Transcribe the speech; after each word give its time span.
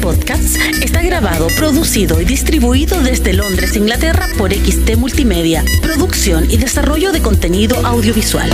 Podcasts 0.00 0.56
está 0.82 1.02
grabado, 1.02 1.48
producido 1.56 2.20
y 2.20 2.24
distribuido 2.24 3.02
desde 3.02 3.34
Londres, 3.34 3.76
Inglaterra 3.76 4.28
por 4.38 4.52
XT 4.52 4.96
Multimedia, 4.96 5.62
producción 5.82 6.50
y 6.50 6.56
desarrollo 6.56 7.12
de 7.12 7.20
contenido 7.20 7.76
audiovisual. 7.84 8.50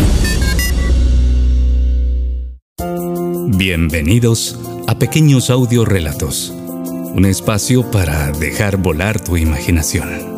Bienvenidos 3.56 4.58
a 4.88 4.98
Pequeños 4.98 5.50
Audio 5.50 5.84
Relatos, 5.84 6.50
un 6.50 7.24
espacio 7.24 7.90
para 7.90 8.32
dejar 8.32 8.76
volar 8.76 9.20
tu 9.22 9.36
imaginación. 9.36 10.36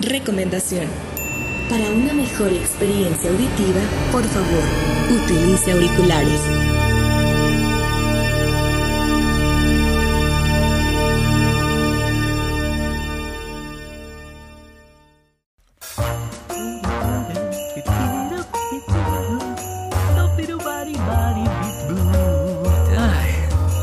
Recomendación. 0.00 1.11
Para 1.72 1.88
una 1.88 2.12
mejor 2.12 2.52
experiencia 2.52 3.30
auditiva, 3.30 3.80
por 4.12 4.22
favor, 4.24 4.62
utilice 5.24 5.72
auriculares. 5.72 6.40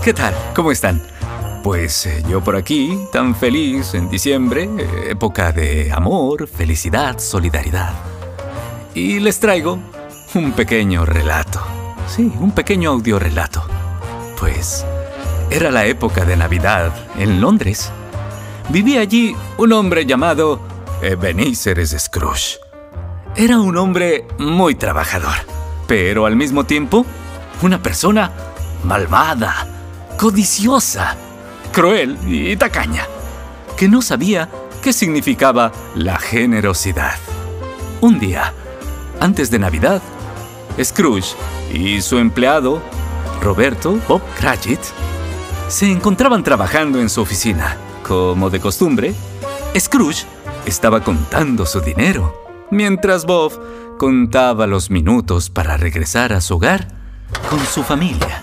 ¿Qué 0.04 0.14
tal? 0.14 0.36
¿Cómo 0.54 0.72
están? 0.72 1.02
Pues 1.64 2.06
eh, 2.06 2.24
yo 2.30 2.42
por 2.42 2.56
aquí, 2.56 2.98
tan 3.12 3.36
feliz 3.36 3.94
en 3.94 4.10
diciembre, 4.10 4.70
época 5.10 5.52
de 5.52 5.92
amor, 5.92 6.48
felicidad, 6.48 7.20
solidaridad. 7.20 7.94
Y 8.94 9.20
les 9.20 9.40
traigo 9.40 9.78
un 10.36 10.54
pequeño 10.54 11.06
relato. 11.06 11.62
Sí, 12.08 12.32
un 12.40 12.52
pequeño 12.52 12.92
audiorelato. 12.92 13.64
Pues 14.40 14.86
era 15.52 15.70
la 15.70 15.86
época 15.86 16.26
de 16.26 16.38
Navidad 16.38 16.94
en 17.18 17.42
Londres. 17.42 17.92
Vivía 18.70 19.02
allí 19.02 19.36
un 19.58 19.74
hombre 19.74 20.06
llamado 20.06 20.62
Ebenezer 21.02 21.86
Scrooge. 21.86 22.58
Era 23.36 23.60
un 23.60 23.78
hombre 23.78 24.28
muy 24.38 24.76
trabajador, 24.76 25.36
pero 25.88 26.26
al 26.26 26.36
mismo 26.36 26.64
tiempo 26.66 27.06
una 27.62 27.82
persona 27.82 28.32
malvada, 28.84 29.68
codiciosa, 30.18 31.16
cruel 31.72 32.18
y 32.28 32.56
tacaña, 32.58 33.06
que 33.78 33.88
no 33.88 34.02
sabía 34.02 34.50
qué 34.82 34.94
significaba 34.94 35.72
la 35.96 36.18
generosidad. 36.18 37.18
Un 38.02 38.20
día, 38.20 38.54
antes 39.20 39.52
de 39.52 39.60
Navidad, 39.60 40.02
Scrooge 40.82 41.36
y 41.74 42.02
su 42.02 42.18
empleado, 42.18 42.82
Roberto 43.42 44.00
Bob 44.08 44.22
Cratchit, 44.40 44.80
se 45.68 45.92
encontraban 45.92 46.44
trabajando 46.44 47.00
en 47.00 47.10
su 47.10 47.22
oficina. 47.22 47.78
Como 48.04 48.50
de 48.50 48.60
costumbre, 48.60 49.14
Scrooge 49.78 50.26
estaba 50.66 51.04
contando 51.04 51.66
su 51.66 51.82
dinero, 51.82 52.34
mientras 52.72 53.26
Bob 53.26 53.98
contaba 53.98 54.66
los 54.66 54.90
minutos 54.90 55.50
para 55.50 55.78
regresar 55.78 56.34
a 56.34 56.42
su 56.42 56.56
hogar 56.56 56.88
con 57.50 57.60
su 57.66 57.84
familia. 57.84 58.42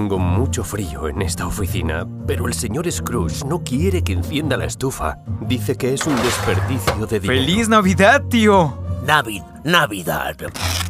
Tengo 0.00 0.18
mucho 0.18 0.64
frío 0.64 1.08
en 1.08 1.20
esta 1.20 1.46
oficina, 1.46 2.06
pero 2.26 2.48
el 2.48 2.54
señor 2.54 2.90
Scrooge 2.90 3.44
no 3.44 3.62
quiere 3.62 4.02
que 4.02 4.14
encienda 4.14 4.56
la 4.56 4.64
estufa. 4.64 5.18
Dice 5.42 5.76
que 5.76 5.92
es 5.92 6.06
un 6.06 6.16
desperdicio 6.16 7.06
de 7.06 7.20
dinero. 7.20 7.42
¡Feliz 7.42 7.68
Navidad, 7.68 8.22
tío! 8.30 8.78
Navid, 9.04 9.42
Navidad. 9.62 10.36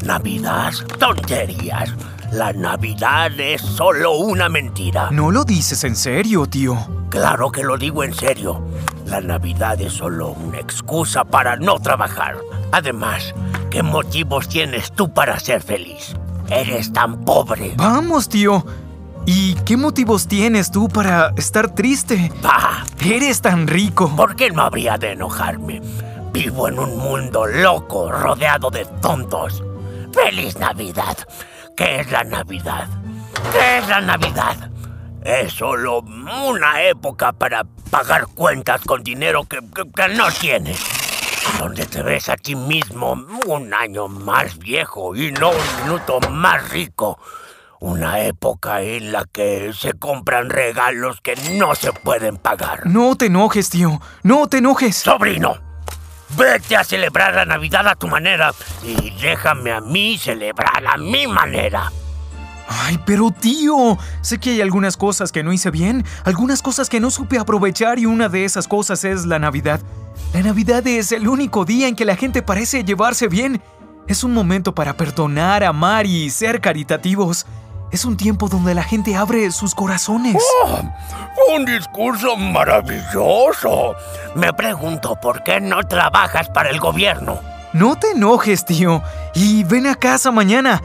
Navidad, 0.05 0.73
tonterías. 1.01 1.93
La 2.31 2.53
Navidad 2.53 3.33
es 3.41 3.63
solo 3.63 4.13
una 4.13 4.49
mentira. 4.49 5.11
No 5.11 5.33
lo 5.33 5.43
dices 5.43 5.83
en 5.83 5.97
serio, 5.97 6.47
tío. 6.47 6.79
Claro 7.09 7.51
que 7.51 7.65
lo 7.65 7.77
digo 7.77 8.05
en 8.05 8.15
serio. 8.15 8.65
La 9.07 9.21
Navidad 9.21 9.81
es 9.81 9.95
solo 9.95 10.29
una 10.29 10.61
excusa 10.61 11.25
para 11.25 11.57
no 11.57 11.81
trabajar. 11.81 12.37
Además, 12.71 13.35
¿qué 13.73 13.83
motivos 13.83 14.49
tienes 14.49 14.93
tú 14.93 15.13
para 15.13 15.41
ser 15.41 15.63
feliz? 15.63 16.15
Eres 16.49 16.93
tan 16.93 17.25
pobre. 17.25 17.75
Vamos, 17.77 18.29
tío. 18.29 18.65
¿Y 19.27 19.55
qué 19.67 19.77
motivos 19.77 20.27
tienes 20.27 20.71
tú 20.71 20.89
para 20.89 21.33
estar 21.37 21.75
triste? 21.75 22.33
Bah, 22.43 22.85
Eres 23.05 23.41
tan 23.41 23.67
rico. 23.67 24.15
¿por 24.17 24.35
qué 24.37 24.51
no 24.51 24.63
habría 24.63 24.99
de 24.99 25.13
enojarme? 25.13 25.81
Vivo 26.33 26.69
en 26.69 26.79
un 26.79 26.97
mundo 26.99 27.47
loco, 27.47 28.11
rodeado 28.11 28.71
de 28.71 28.85
tontos. 29.01 29.63
¡Feliz 30.13 30.57
Navidad! 30.59 31.17
¿Qué 31.77 32.01
es 32.01 32.11
la 32.11 32.25
Navidad? 32.25 32.89
¿Qué 33.53 33.79
es 33.79 33.89
la 33.89 34.01
Navidad? 34.01 34.71
Es 35.23 35.53
solo 35.53 35.99
una 36.01 36.83
época 36.83 37.33
para 37.33 37.65
pagar 37.91 38.27
cuentas 38.35 38.81
con 38.83 39.03
dinero 39.03 39.45
que, 39.45 39.59
que- 39.75 39.91
que 39.91 40.09
no 40.15 40.31
tienes. 40.33 40.81
Donde 41.59 41.85
te 41.87 42.03
ves 42.03 42.29
a 42.29 42.37
ti 42.37 42.55
mismo 42.55 43.13
un 43.47 43.75
año 43.75 44.09
más 44.09 44.59
viejo 44.59 45.15
y 45.15 45.33
no 45.33 45.51
un 45.51 45.83
minuto 45.85 46.21
más 46.31 46.69
rico. 46.71 47.19
Una 47.81 48.21
época 48.21 48.83
en 48.83 49.11
la 49.11 49.25
que 49.25 49.73
se 49.73 49.95
compran 49.95 50.51
regalos 50.51 51.23
que 51.23 51.35
no 51.57 51.75
se 51.75 51.95
pueden 51.95 52.37
pagar. 52.37 52.87
No 52.87 53.17
te 53.17 53.27
enojes, 53.27 53.71
tío. 53.71 54.03
No 54.23 54.49
te 54.49 54.59
enojes. 54.59 54.99
Sobrino, 54.99 55.57
vete 56.37 56.77
a 56.77 56.85
celebrar 56.85 57.35
la 57.35 57.47
Navidad 57.47 57.89
a 57.89 57.95
tu 57.95 58.07
manera 58.07 58.53
y 58.85 59.11
déjame 59.23 59.73
a 59.73 59.81
mí 59.81 60.19
celebrar 60.19 60.87
a 60.87 60.99
mi 60.99 61.27
manera. 61.27 61.91
Ay, 62.69 63.01
pero 63.07 63.31
tío, 63.31 63.97
sé 64.21 64.37
que 64.37 64.51
hay 64.51 64.61
algunas 64.61 64.99
cosas 64.99 65.33
que 65.33 65.43
no 65.43 65.51
hice 65.51 65.71
bien, 65.71 66.05
algunas 66.25 66.61
cosas 66.61 66.91
que 66.91 67.01
no 67.01 67.11
supe 67.11 67.39
aprovechar 67.39 67.99
y 67.99 68.05
una 68.05 68.29
de 68.29 68.45
esas 68.45 68.69
cosas 68.69 69.05
es 69.05 69.25
la 69.25 69.39
Navidad. 69.39 69.81
La 70.35 70.43
Navidad 70.43 70.87
es 70.87 71.13
el 71.13 71.27
único 71.27 71.65
día 71.65 71.89
en 71.89 71.97
que 71.97 72.05
la 72.05 72.17
gente 72.17 72.43
parece 72.43 72.85
llevarse 72.85 73.27
bien. 73.27 73.63
Es 74.07 74.23
un 74.23 74.35
momento 74.35 74.75
para 74.75 74.99
perdonar, 74.99 75.65
amar 75.65 76.05
y 76.05 76.29
ser 76.29 76.61
caritativos. 76.61 77.47
Es 77.93 78.05
un 78.05 78.17
tiempo 78.17 78.49
donde 78.49 78.75
la 78.75 78.85
gente 78.85 79.17
abre 79.17 79.51
sus 79.51 79.75
corazones. 79.75 80.37
Un 81.53 81.65
discurso 81.65 82.37
maravilloso. 82.37 83.97
Me 84.37 84.53
pregunto 84.53 85.19
por 85.21 85.43
qué 85.43 85.61
no 85.61 85.83
trabajas 85.83 86.49
para 86.51 86.71
el 86.71 86.79
gobierno. 86.79 87.41
No 87.73 87.99
te 87.99 88.13
enojes, 88.13 88.65
tío. 88.65 89.03
Y 89.35 89.65
ven 89.65 89.87
a 89.89 89.97
casa 89.97 90.31
mañana. 90.31 90.83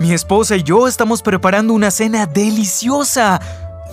Mi 0.00 0.12
esposa 0.12 0.56
y 0.56 0.62
yo 0.64 0.88
estamos 0.88 1.22
preparando 1.22 1.74
una 1.74 1.90
cena 1.90 2.26
deliciosa. 2.26 3.40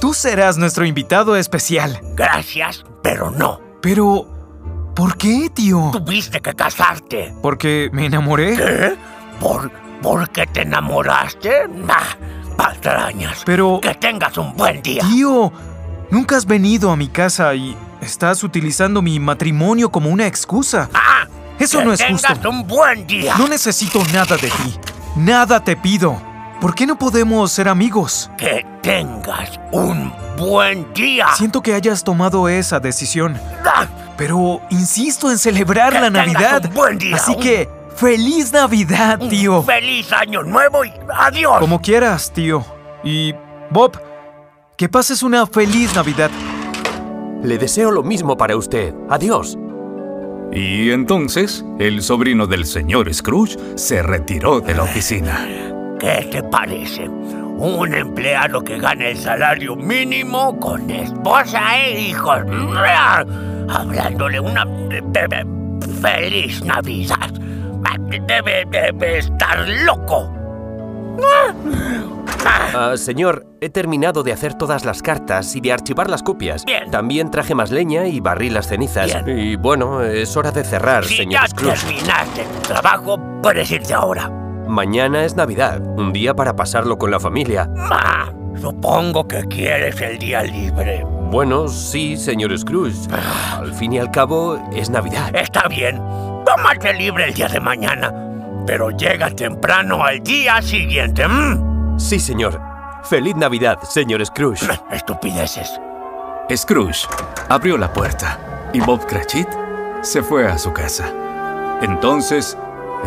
Tú 0.02 0.14
serás 0.14 0.58
nuestro 0.58 0.86
invitado 0.86 1.36
especial. 1.36 2.00
Gracias, 2.16 2.84
pero 3.04 3.30
no. 3.32 3.60
Pero... 3.82 4.32
¿Por 4.96 5.18
qué, 5.18 5.50
tío? 5.54 5.90
Tuviste 5.92 6.40
que 6.40 6.54
casarte. 6.54 7.36
¿Porque 7.42 7.90
me 7.92 8.06
enamoré? 8.06 8.56
¿Qué? 8.56 8.96
¿Por, 9.42 9.70
¿Por 10.02 10.30
qué 10.30 10.48
te 10.48 10.62
enamoraste? 10.62 11.68
Nah, 11.68 12.16
patrañas. 12.56 13.42
Pero... 13.46 13.80
Que 13.82 13.94
tengas 13.96 14.38
un 14.38 14.54
buen 14.56 14.82
día. 14.82 15.02
Tío, 15.10 15.52
nunca 16.10 16.38
has 16.38 16.46
venido 16.46 16.92
a 16.92 16.96
mi 16.96 17.08
casa 17.08 17.54
y 17.56 17.76
estás 18.02 18.44
utilizando 18.44 19.02
mi 19.02 19.20
matrimonio 19.20 19.90
como 19.90 20.10
una 20.10 20.26
excusa. 20.28 20.90
Ah, 20.94 21.26
Eso 21.60 21.80
que 21.80 21.86
no 21.86 21.94
es 21.94 22.00
tengas 22.00 22.26
justo. 22.26 22.50
un 22.50 22.68
buen 22.68 23.06
día. 23.08 23.36
No 23.38 23.48
necesito 23.48 24.02
nada 24.14 24.38
de 24.38 24.50
ti. 24.50 24.76
Nada 25.16 25.64
te 25.64 25.76
pido. 25.76 26.22
¿Por 26.62 26.74
qué 26.74 26.86
no 26.86 26.98
podemos 26.98 27.52
ser 27.52 27.68
amigos? 27.68 28.30
Que 28.38 28.66
tengas 28.82 29.60
un 29.72 30.12
buen 30.38 30.92
día. 30.94 31.28
Siento 31.36 31.62
que 31.62 31.74
hayas 31.74 32.04
tomado 32.04 32.48
esa 32.50 32.80
decisión. 32.80 33.40
Ah, 33.66 33.86
Pero 34.18 34.62
insisto 34.70 35.30
en 35.30 35.38
celebrar 35.38 35.92
Que 35.94 36.00
la 36.00 36.12
tengas 36.12 36.34
Navidad. 36.34 36.66
un 36.66 36.74
buen 36.74 36.98
día, 36.98 37.16
Así 37.18 37.36
que, 37.36 37.70
¡Feliz 37.96 38.52
Navidad, 38.52 39.22
un 39.22 39.30
tío! 39.30 39.64
Feliz 39.64 40.12
año 40.12 40.44
nuevo 40.44 40.84
y 40.84 40.92
adiós. 41.14 41.60
Como 41.60 41.82
quieras, 41.82 42.32
tío. 42.34 42.66
Y, 43.04 43.34
Bob, 43.70 43.98
que 44.78 44.90
pases 44.90 45.24
una 45.24 45.46
feliz 45.48 45.96
Navidad. 45.96 46.30
Le 47.42 47.58
deseo 47.58 47.92
lo 47.92 48.04
mismo 48.04 48.36
para 48.36 48.58
usted. 48.58 48.94
Adiós. 49.10 49.58
Y 50.52 50.92
entonces 50.92 51.64
el 51.80 52.02
sobrino 52.02 52.48
del 52.48 52.66
señor 52.66 53.14
Scrooge 53.14 53.58
se 53.76 54.02
retiró 54.04 54.60
de 54.60 54.74
la 54.76 54.84
oficina. 54.84 55.48
¿Qué 56.00 56.28
te 56.32 56.44
parece? 56.44 57.08
Un 57.08 57.94
empleado 57.94 58.62
que 58.62 58.78
gana 58.78 59.08
el 59.08 59.18
salario 59.18 59.76
mínimo 59.78 60.60
con 60.60 60.90
esposa 60.90 61.78
e 61.80 62.00
hijos. 62.10 62.40
Hablándole 63.70 64.40
una 64.40 64.66
de- 64.66 65.02
de- 65.02 65.46
feliz 66.02 66.64
Navidad. 66.64 67.32
Debe, 68.28 68.66
debe 68.70 69.18
estar 69.20 69.68
loco. 69.86 70.32
Ah, 72.48 72.94
señor, 72.98 73.46
he 73.62 73.70
terminado 73.70 74.22
de 74.24 74.34
hacer 74.34 74.54
todas 74.54 74.86
las 74.86 75.02
cartas 75.02 75.56
y 75.56 75.62
de 75.62 75.72
archivar 75.72 76.10
las 76.10 76.22
copias. 76.24 76.66
Bien. 76.66 76.92
También 76.92 77.32
traje 77.32 77.56
más 77.56 77.72
leña 77.72 78.08
y 78.08 78.20
barrí 78.20 78.50
las 78.50 78.68
cenizas. 78.68 79.24
Bien. 79.26 79.40
Y 79.40 79.56
bueno, 79.56 80.02
es 80.04 80.36
hora 80.36 80.52
de 80.52 80.64
cerrar, 80.64 81.06
Si 81.06 81.18
señor 81.18 81.42
ya 81.42 81.48
Scrooge. 81.48 81.86
terminaste 81.86 82.44
tu 82.44 82.60
trabajo, 82.74 83.18
puedes 83.42 83.72
irte 83.72 83.94
ahora. 83.94 84.30
Mañana 84.68 85.24
es 85.26 85.36
Navidad, 85.36 85.80
un 85.82 86.12
día 86.12 86.34
para 86.34 86.56
pasarlo 86.56 86.98
con 86.98 87.12
la 87.12 87.20
familia. 87.20 87.70
Ah, 87.78 88.32
supongo 88.60 89.28
que 89.28 89.44
quieres 89.46 90.00
el 90.02 90.18
día 90.20 90.44
libre. 90.44 91.06
Bueno, 91.32 91.68
sí, 91.68 92.18
señor 92.18 92.58
Scrooge. 92.58 93.08
Al 93.58 93.74
fin 93.74 93.94
y 93.94 94.00
al 94.00 94.12
cabo, 94.12 94.60
es 94.74 94.90
Navidad. 94.90 95.36
Está 95.36 95.68
bien, 95.68 96.02
tómate 96.46 96.94
libre 96.94 97.26
el 97.26 97.34
día 97.34 97.48
de 97.48 97.60
mañana, 97.60 98.14
pero 98.66 98.92
llega 98.92 99.30
temprano 99.32 100.04
al 100.04 100.22
día 100.22 100.62
siguiente. 100.62 101.26
Sí, 101.98 102.20
señor. 102.20 102.62
Feliz 103.04 103.36
Navidad, 103.36 103.80
señor 103.84 104.26
Scrooge. 104.26 104.66
Estupideces. 104.92 105.80
Scrooge 106.56 107.08
abrió 107.50 107.78
la 107.78 107.92
puerta 107.92 108.70
y 108.74 108.80
Bob 108.80 109.06
Cratchit 109.06 109.48
se 110.02 110.22
fue 110.22 110.48
a 110.48 110.58
su 110.58 110.72
casa. 110.72 111.12
Entonces, 111.82 112.58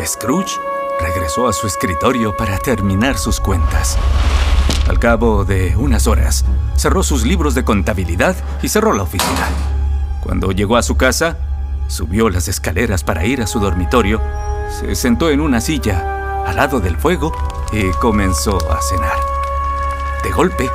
Scrooge 0.05 0.57
regresó 1.01 1.47
a 1.47 1.53
su 1.53 1.67
escritorio 1.67 2.35
para 2.35 2.57
terminar 2.57 3.17
sus 3.17 3.39
cuentas. 3.39 3.97
Al 4.87 4.99
cabo 4.99 5.45
de 5.45 5.75
unas 5.77 6.07
horas, 6.07 6.45
cerró 6.75 7.03
sus 7.03 7.25
libros 7.25 7.55
de 7.55 7.63
contabilidad 7.63 8.35
y 8.61 8.69
cerró 8.69 8.93
la 8.93 9.03
oficina. 9.03 9.47
Cuando 10.21 10.51
llegó 10.51 10.77
a 10.77 10.83
su 10.83 10.97
casa, 10.97 11.37
subió 11.89 12.29
las 12.29 12.47
escaleras 12.47 13.03
para 13.03 13.25
ir 13.25 13.41
a 13.41 13.47
su 13.47 13.59
dormitorio, 13.59 14.21
se 14.79 14.95
sentó 14.95 15.29
en 15.29 15.41
una 15.41 15.59
silla 15.59 16.45
al 16.45 16.55
lado 16.55 16.79
del 16.79 16.97
fuego 16.97 17.33
y 17.73 17.89
comenzó 17.99 18.57
a 18.71 18.79
cenar. 18.81 19.17
De 20.23 20.31
golpe, 20.31 20.69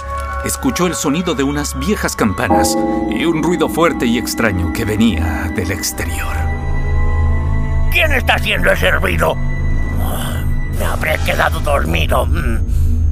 escuchó 0.44 0.86
el 0.86 0.94
sonido 0.94 1.34
de 1.34 1.44
unas 1.44 1.78
viejas 1.78 2.16
campanas 2.16 2.76
y 3.10 3.24
un 3.24 3.42
ruido 3.42 3.68
fuerte 3.68 4.06
y 4.06 4.18
extraño 4.18 4.72
que 4.72 4.84
venía 4.84 5.50
del 5.54 5.70
exterior. 5.70 6.36
¿Quién 7.92 8.12
está 8.12 8.34
haciendo 8.34 8.72
ese 8.72 8.90
ruido? 8.90 9.36
Ah, 10.02 10.42
Me 10.78 10.84
habré 10.84 11.16
quedado 11.24 11.60
dormido. 11.60 12.26
Mm. 12.26 12.58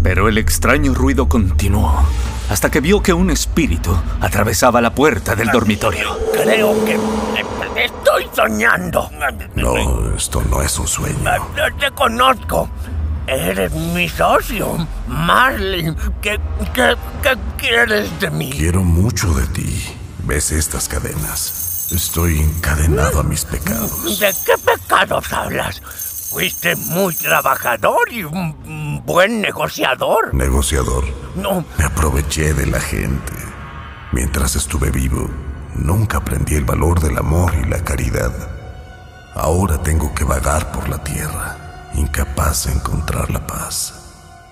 Pero 0.03 0.29
el 0.29 0.37
extraño 0.39 0.95
ruido 0.95 1.29
continuó 1.29 2.05
hasta 2.51 2.71
que 2.71 2.81
vio 2.81 3.01
que 3.01 3.13
un 3.13 3.31
espíritu 3.31 3.97
atravesaba 4.21 4.81
la 4.81 4.95
puerta 4.95 5.35
del 5.35 5.49
dormitorio. 5.49 6.19
Creo 6.35 6.85
que 6.85 6.99
estoy 7.85 8.29
soñando. 8.35 9.11
No, 9.55 10.15
esto 10.17 10.43
no 10.51 10.63
es 10.63 10.79
un 10.79 10.87
sueño. 10.89 11.19
Ah, 11.27 11.39
Te 11.79 11.91
conozco. 11.93 12.69
Eres 13.27 13.73
mi 13.73 14.09
socio, 14.09 14.87
Marley. 15.07 15.95
¿Qué, 16.21 16.41
qué, 16.75 16.97
qué 17.23 17.37
quieres 17.57 18.21
de 18.21 18.31
mí? 18.31 18.51
Quiero 18.51 18.83
mucho 18.83 19.33
de 19.33 19.47
ti. 19.49 19.85
¿Ves 20.25 20.51
estas 20.53 20.89
cadenas? 20.89 21.89
Estoy 21.93 22.41
encadenado 22.41 23.21
a 23.21 23.23
mis 23.23 23.45
pecados. 23.45 24.19
¿De 24.19 24.33
qué 24.45 24.55
pecados 24.65 25.33
hablas? 25.33 25.81
Fuiste 26.31 26.75
muy 26.77 27.15
trabajador 27.15 28.11
y 28.11 28.25
un 28.25 29.03
buen 29.05 29.41
negociador. 29.41 30.35
Negociador, 30.35 31.05
No, 31.37 31.65
me 31.79 31.85
aproveché 31.85 32.55
de 32.55 32.67
la 32.67 32.81
gente. 32.81 33.33
Mientras 34.13 34.57
estuve 34.57 34.91
vivo, 34.91 35.29
nunca 35.75 36.19
aprendí 36.19 36.55
el 36.55 36.65
valor 36.65 37.01
del 37.01 37.19
amor 37.19 37.53
y 37.55 37.69
la 37.69 37.83
caridad. 37.83 38.33
Ahora 39.35 39.83
tengo 39.83 40.15
que 40.15 40.25
vagar 40.25 40.73
por 40.73 40.89
la 40.89 41.03
tierra, 41.03 41.91
incapaz 41.95 42.67
de 42.67 42.73
encontrar 42.73 43.31
la 43.31 43.47
paz. 43.47 43.95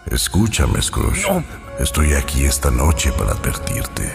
Escúchame, 0.06 0.80
Scrooge. 0.80 1.30
No. 1.30 1.44
Estoy 1.78 2.14
aquí 2.14 2.44
esta 2.44 2.70
noche 2.70 3.12
para 3.12 3.32
advertirte. 3.32 4.12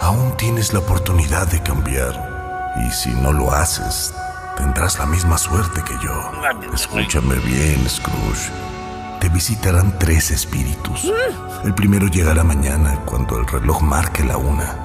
Aún 0.00 0.36
tienes 0.36 0.72
la 0.72 0.80
oportunidad 0.80 1.46
de 1.48 1.62
cambiar. 1.62 2.72
Y 2.86 2.90
si 2.92 3.10
no 3.10 3.32
lo 3.32 3.52
haces, 3.52 4.14
tendrás 4.56 4.98
la 4.98 5.06
misma 5.06 5.38
suerte 5.38 5.82
que 5.82 5.94
yo. 6.02 6.32
Escúchame 6.72 7.36
bien, 7.36 7.88
Scrooge. 7.88 8.50
Te 9.20 9.28
visitarán 9.28 9.98
tres 9.98 10.30
espíritus. 10.30 11.10
El 11.64 11.74
primero 11.74 12.08
llegará 12.08 12.44
mañana 12.44 13.00
cuando 13.06 13.38
el 13.38 13.46
reloj 13.46 13.82
marque 13.82 14.22
la 14.22 14.36
una. 14.36 14.83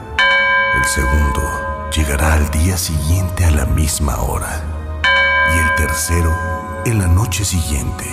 El 0.80 0.86
segundo 0.86 1.90
llegará 1.94 2.36
al 2.36 2.50
día 2.52 2.78
siguiente 2.78 3.44
a 3.44 3.52
la 3.52 3.66
misma 3.66 4.16
hora. 4.22 4.64
Y 5.54 5.58
el 5.58 5.76
tercero 5.76 6.34
en 6.86 7.00
la 7.00 7.08
noche 7.08 7.44
siguiente, 7.44 8.06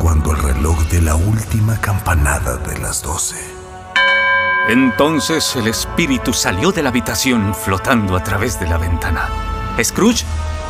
cuando 0.00 0.32
el 0.32 0.38
reloj 0.38 0.80
de 0.88 1.00
la 1.00 1.14
última 1.14 1.80
campanada 1.80 2.56
de 2.56 2.78
las 2.78 3.02
doce. 3.02 3.36
Entonces 4.68 5.54
el 5.54 5.68
espíritu 5.68 6.32
salió 6.32 6.72
de 6.72 6.82
la 6.82 6.88
habitación 6.88 7.54
flotando 7.54 8.16
a 8.16 8.24
través 8.24 8.58
de 8.58 8.66
la 8.66 8.78
ventana. 8.78 9.28
Scrooge 9.80 10.24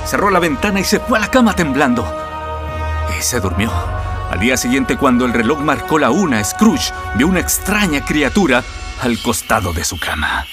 cerró 0.04 0.28
la 0.28 0.38
ventana 0.38 0.80
y 0.80 0.84
se 0.84 1.00
fue 1.00 1.16
a 1.16 1.22
la 1.22 1.28
cama 1.28 1.54
temblando. 1.54 2.04
Y 3.18 3.22
se 3.22 3.40
durmió. 3.40 3.72
Al 4.30 4.38
día 4.38 4.58
siguiente, 4.58 4.98
cuando 4.98 5.24
el 5.24 5.32
reloj 5.32 5.60
marcó 5.60 5.98
la 5.98 6.10
una, 6.10 6.44
Scrooge 6.44 6.92
vio 7.14 7.26
una 7.26 7.40
extraña 7.40 8.04
criatura 8.04 8.62
al 9.00 9.20
costado 9.22 9.72
de 9.72 9.84
su 9.84 9.98
cama. 9.98 10.44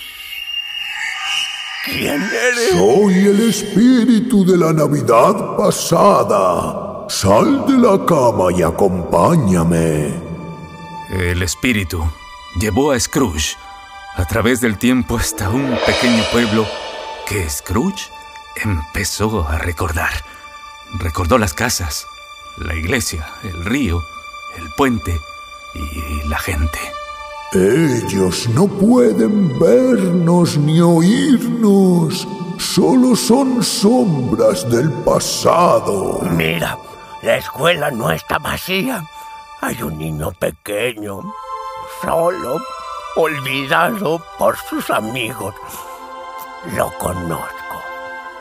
¿Quién 1.92 2.22
eres? 2.22 2.72
Soy 2.72 3.14
el 3.28 3.50
espíritu 3.50 4.46
de 4.46 4.58
la 4.58 4.74
Navidad 4.74 5.58
pasada. 5.58 7.08
Sal 7.10 7.66
de 7.66 7.78
la 7.78 8.06
cama 8.06 8.52
y 8.56 8.62
acompáñame. 8.62 10.14
El 11.10 11.42
espíritu 11.42 12.04
llevó 12.60 12.92
a 12.92 13.00
Scrooge 13.00 13.58
a 14.16 14.26
través 14.26 14.62
del 14.62 14.78
tiempo 14.78 15.18
hasta 15.18 15.50
un 15.50 15.78
pequeño 15.86 16.24
pueblo 16.32 16.68
que 17.28 17.50
Scrooge 17.50 18.10
empezó 18.64 19.48
a 19.48 19.58
recordar. 19.58 20.24
Recordó 21.00 21.38
las 21.38 21.54
casas, 21.54 22.06
la 22.58 22.76
iglesia, 22.76 23.28
el 23.44 23.66
río, 23.66 24.04
el 24.58 24.70
puente 24.76 25.20
y 25.74 26.28
la 26.28 26.38
gente. 26.38 26.99
Ellos 27.52 28.48
no 28.50 28.68
pueden 28.68 29.58
vernos 29.60 30.56
ni 30.58 30.80
oírnos. 30.82 32.28
Solo 32.60 33.16
son 33.16 33.64
sombras 33.64 34.70
del 34.70 34.92
pasado. 34.92 36.20
Mira, 36.36 36.78
la 37.24 37.38
escuela 37.38 37.90
no 37.90 38.12
está 38.12 38.38
vacía. 38.38 39.04
Hay 39.62 39.82
un 39.82 39.98
niño 39.98 40.32
pequeño, 40.34 41.22
solo, 42.04 42.62
olvidado 43.16 44.22
por 44.38 44.56
sus 44.56 44.88
amigos. 44.92 45.56
Lo 46.78 46.92
conozco, 47.00 47.82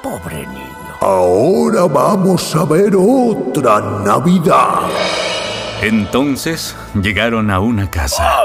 pobre 0.03 0.47
niño. 0.49 0.97
Ahora 1.01 1.87
vamos 1.87 2.55
a 2.55 2.65
ver 2.67 2.95
otra 2.95 3.81
Navidad. 3.81 4.83
Entonces 5.81 6.75
llegaron 7.01 7.51
a 7.53 7.61
una 7.61 7.89
casa. 7.89 8.43
Ah, 8.43 8.45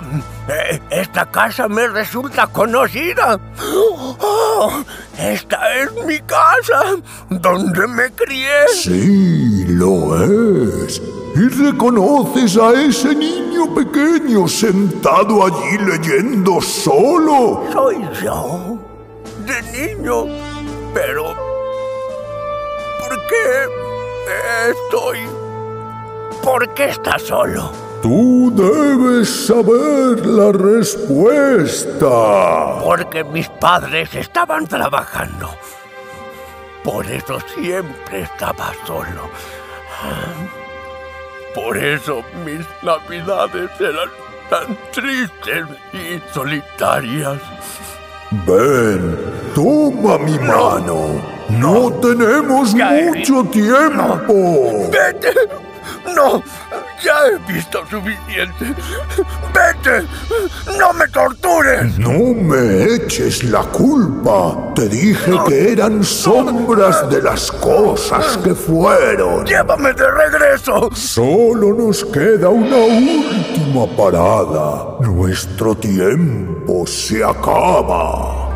eh, 0.49 0.79
esta 0.91 1.25
casa 1.31 1.67
me 1.67 1.87
resulta 1.87 2.45
conocida. 2.47 3.39
Oh, 3.59 4.83
esta 5.17 5.75
es 5.75 5.91
mi 6.05 6.19
casa, 6.19 6.95
donde 7.29 7.87
me 7.87 8.11
crié. 8.11 8.67
Sí, 8.71 9.65
lo 9.67 10.15
es. 10.23 11.01
Y 11.35 11.47
reconoces 11.47 12.55
a 12.57 12.71
ese 12.73 13.15
niño 13.15 13.73
pequeño 13.73 14.47
sentado 14.47 15.43
allí 15.43 15.79
leyendo 15.79 16.61
solo. 16.61 17.63
Soy 17.73 18.07
yo, 18.23 18.77
de 19.45 19.95
niño, 19.95 20.25
pero... 20.93 21.33
¿Por 22.99 23.19
qué 23.27 23.65
estoy... 24.69 25.42
¿Por 26.43 26.73
qué 26.73 26.89
está 26.89 27.17
solo? 27.17 27.71
Tú 28.01 28.51
debes 28.53 29.47
saber 29.47 30.25
la 30.25 30.51
respuesta. 30.51 32.09
Porque 32.83 33.23
mis 33.23 33.47
padres 33.47 34.13
estaban 34.13 34.67
trabajando. 34.67 35.49
Por 36.83 37.05
eso 37.09 37.39
siempre 37.55 38.23
estaba 38.23 38.73
solo. 38.85 39.29
Por 41.55 41.77
eso 41.77 42.21
mis 42.43 42.67
navidades 42.81 43.71
eran 43.79 44.09
tan 44.49 44.77
tristes 44.91 45.65
y 45.93 46.21
solitarias. 46.33 47.39
Ven, 48.45 49.17
toma 49.55 50.17
mi 50.17 50.37
mano. 50.39 51.21
No 51.47 51.89
tenemos 52.01 52.73
mucho 52.73 53.45
tiempo. 53.45 54.89
¡Vete! 54.91 55.72
¡No! 56.15 56.43
Ya 57.03 57.13
he 57.27 57.51
visto 57.51 57.79
suficiente. 57.89 58.73
¡Vete! 59.53 60.07
¡No 60.77 60.93
me 60.93 61.07
tortures! 61.07 61.97
No 61.97 62.33
me 62.33 62.95
eches 62.95 63.43
la 63.43 63.61
culpa. 63.63 64.73
Te 64.75 64.87
dije 64.87 65.31
que 65.47 65.73
eran 65.73 66.03
sombras 66.03 67.09
de 67.09 67.21
las 67.21 67.51
cosas 67.51 68.37
que 68.37 68.55
fueron. 68.55 69.45
¡Llévame 69.45 69.93
de 69.93 70.11
regreso! 70.11 70.89
Solo 70.93 71.73
nos 71.73 72.05
queda 72.05 72.49
una 72.49 72.77
última 72.77 73.85
parada. 73.97 74.97
Nuestro 75.01 75.75
tiempo 75.75 76.87
se 76.87 77.23
acaba. 77.23 78.49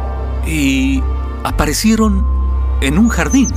Y 0.46 1.04
aparecieron 1.44 2.26
en 2.82 2.98
un 2.98 3.10
jardín. 3.10 3.50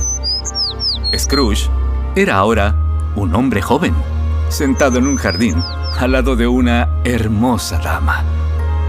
Scrooge 1.17 1.69
era 2.15 2.35
ahora 2.35 2.75
un 3.15 3.35
hombre 3.35 3.61
joven, 3.61 3.93
sentado 4.49 4.99
en 4.99 5.07
un 5.07 5.17
jardín 5.17 5.61
al 5.99 6.11
lado 6.13 6.35
de 6.35 6.47
una 6.47 6.89
hermosa 7.03 7.77
dama. 7.79 8.23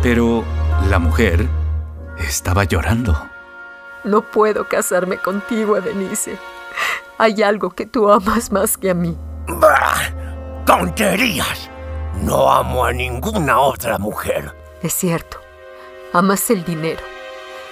Pero 0.02 0.44
la 0.88 0.98
mujer 0.98 1.48
estaba 2.18 2.64
llorando. 2.64 3.16
No 4.04 4.22
puedo 4.22 4.68
casarme 4.68 5.18
contigo, 5.18 5.80
Denise. 5.80 6.36
Hay 7.18 7.42
algo 7.42 7.70
que 7.70 7.86
tú 7.86 8.10
amas 8.10 8.50
más 8.50 8.76
que 8.76 8.90
a 8.90 8.94
mí. 8.94 9.16
¡Bah! 9.46 10.64
¡Tonterías! 10.66 11.70
No 12.22 12.50
amo 12.50 12.84
a 12.84 12.92
ninguna 12.92 13.58
otra 13.60 13.98
mujer. 13.98 14.54
Es 14.82 14.92
cierto. 14.94 15.38
Amas 16.12 16.50
el 16.50 16.64
dinero. 16.64 17.00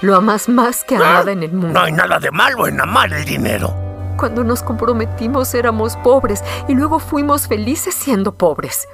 Lo 0.03 0.17
amas 0.17 0.49
más 0.49 0.85
que 0.85 0.97
a 0.97 0.99
¿Ah? 0.99 1.13
nada 1.15 1.33
en 1.33 1.43
el 1.43 1.53
mundo. 1.53 1.79
No 1.79 1.81
hay 1.85 1.93
nada 1.93 2.19
de 2.19 2.31
malo 2.31 2.67
en 2.67 2.81
amar 2.81 3.13
el 3.13 3.25
dinero. 3.25 3.75
Cuando 4.21 4.45
nos 4.45 4.63
comprometimos 4.63 5.55
éramos 5.55 5.97
pobres 5.97 6.45
y 6.69 6.75
luego 6.75 6.99
fuimos 6.99 7.49
felices 7.49 7.95
siendo 7.95 8.35
pobres. 8.35 8.87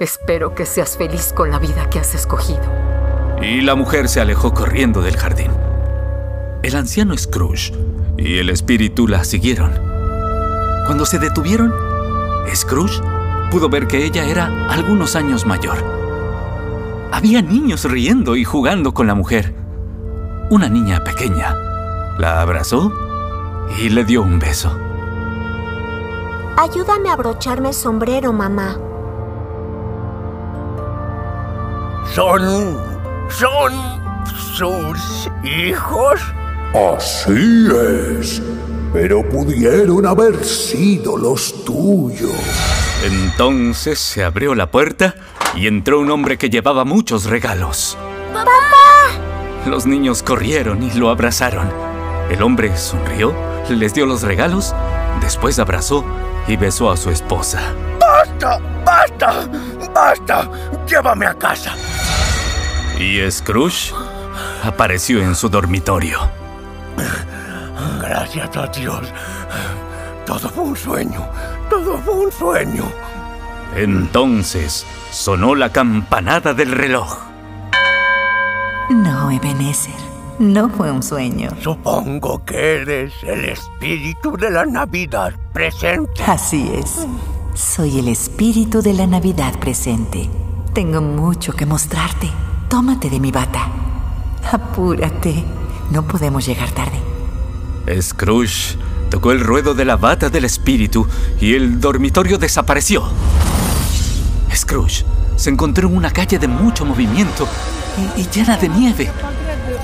Espero 0.00 0.54
que 0.54 0.64
seas 0.64 0.96
feliz 0.96 1.34
con 1.34 1.50
la 1.50 1.58
vida 1.58 1.90
que 1.90 1.98
has 1.98 2.14
escogido. 2.14 2.62
Y 3.42 3.60
la 3.60 3.74
mujer 3.74 4.08
se 4.08 4.22
alejó 4.22 4.54
corriendo 4.54 5.02
del 5.02 5.18
jardín. 5.18 5.50
El 6.62 6.76
anciano 6.76 7.14
Scrooge 7.14 7.74
y 8.16 8.38
el 8.38 8.48
espíritu 8.48 9.06
la 9.06 9.22
siguieron. 9.22 9.72
Cuando 10.86 11.04
se 11.04 11.18
detuvieron, 11.18 11.70
Scrooge 12.54 13.02
pudo 13.50 13.68
ver 13.68 13.86
que 13.86 14.06
ella 14.06 14.24
era 14.24 14.46
algunos 14.70 15.14
años 15.14 15.44
mayor. 15.44 15.76
Había 17.12 17.42
niños 17.42 17.84
riendo 17.84 18.34
y 18.34 18.44
jugando 18.44 18.94
con 18.94 19.06
la 19.06 19.14
mujer. 19.14 19.54
Una 20.48 20.70
niña 20.70 21.04
pequeña 21.04 21.54
la 22.18 22.40
abrazó 22.40 23.03
y 23.78 23.88
le 23.88 24.04
dio 24.04 24.22
un 24.22 24.38
beso. 24.38 24.76
Ayúdame 26.56 27.08
a 27.10 27.14
abrocharme 27.14 27.68
el 27.68 27.74
sombrero, 27.74 28.32
mamá. 28.32 28.76
¿Son... 32.14 32.78
son... 33.28 33.72
sus 34.54 35.30
hijos? 35.42 36.20
Así 36.74 37.68
es. 38.20 38.42
Pero 38.92 39.28
pudieron 39.28 40.06
haber 40.06 40.44
sido 40.44 41.16
los 41.16 41.64
tuyos. 41.64 42.30
Entonces 43.04 43.98
se 43.98 44.22
abrió 44.22 44.54
la 44.54 44.70
puerta 44.70 45.14
y 45.56 45.66
entró 45.66 46.00
un 46.00 46.10
hombre 46.10 46.38
que 46.38 46.50
llevaba 46.50 46.84
muchos 46.84 47.24
regalos. 47.24 47.98
¡Papá! 48.32 48.50
Los 49.66 49.86
niños 49.86 50.22
corrieron 50.22 50.82
y 50.82 50.92
lo 50.92 51.10
abrazaron. 51.10 51.68
El 52.30 52.42
hombre 52.42 52.76
sonrió, 52.76 53.34
les 53.70 53.94
dio 53.94 54.06
los 54.06 54.22
regalos, 54.22 54.74
después 55.20 55.58
abrazó 55.58 56.04
y 56.46 56.56
besó 56.56 56.90
a 56.90 56.96
su 56.96 57.10
esposa. 57.10 57.60
¡Basta! 57.98 58.58
¡Basta! 58.84 59.48
¡Basta! 59.94 60.50
¡Llévame 60.86 61.26
a 61.26 61.34
casa! 61.34 61.74
Y 62.98 63.18
Scrooge 63.30 63.92
apareció 64.62 65.20
en 65.22 65.34
su 65.34 65.48
dormitorio. 65.48 66.18
Gracias 68.00 68.56
a 68.56 68.66
Dios. 68.68 69.12
Todo 70.26 70.48
fue 70.48 70.64
un 70.64 70.76
sueño. 70.76 71.28
Todo 71.68 71.98
fue 71.98 72.14
un 72.14 72.32
sueño. 72.32 72.84
Entonces 73.76 74.86
sonó 75.10 75.54
la 75.54 75.70
campanada 75.70 76.54
del 76.54 76.72
reloj. 76.72 77.18
No, 78.90 79.30
Ebenezer. 79.30 80.13
No 80.38 80.68
fue 80.68 80.90
un 80.90 81.02
sueño. 81.02 81.50
Supongo 81.62 82.44
que 82.44 82.82
eres 82.82 83.12
el 83.22 83.44
espíritu 83.44 84.36
de 84.36 84.50
la 84.50 84.66
Navidad 84.66 85.32
presente. 85.52 86.24
Así 86.26 86.70
es. 86.74 87.06
Soy 87.54 88.00
el 88.00 88.08
espíritu 88.08 88.82
de 88.82 88.94
la 88.94 89.06
Navidad 89.06 89.56
presente. 89.60 90.28
Tengo 90.72 91.00
mucho 91.00 91.52
que 91.52 91.66
mostrarte. 91.66 92.28
Tómate 92.68 93.10
de 93.10 93.20
mi 93.20 93.30
bata. 93.30 93.68
Apúrate. 94.50 95.44
No 95.92 96.02
podemos 96.02 96.44
llegar 96.44 96.70
tarde. 96.72 96.98
Scrooge 98.02 98.76
tocó 99.10 99.30
el 99.30 99.38
ruedo 99.38 99.74
de 99.74 99.84
la 99.84 99.96
bata 99.96 100.30
del 100.30 100.46
espíritu 100.46 101.06
y 101.40 101.54
el 101.54 101.80
dormitorio 101.80 102.38
desapareció. 102.38 103.04
Scrooge 104.52 105.04
se 105.36 105.50
encontró 105.50 105.88
en 105.88 105.96
una 105.96 106.10
calle 106.10 106.40
de 106.40 106.48
mucho 106.48 106.84
movimiento 106.84 107.46
y, 108.16 108.22
y 108.22 108.28
llena 108.28 108.56
de 108.56 108.68
nieve. 108.68 109.10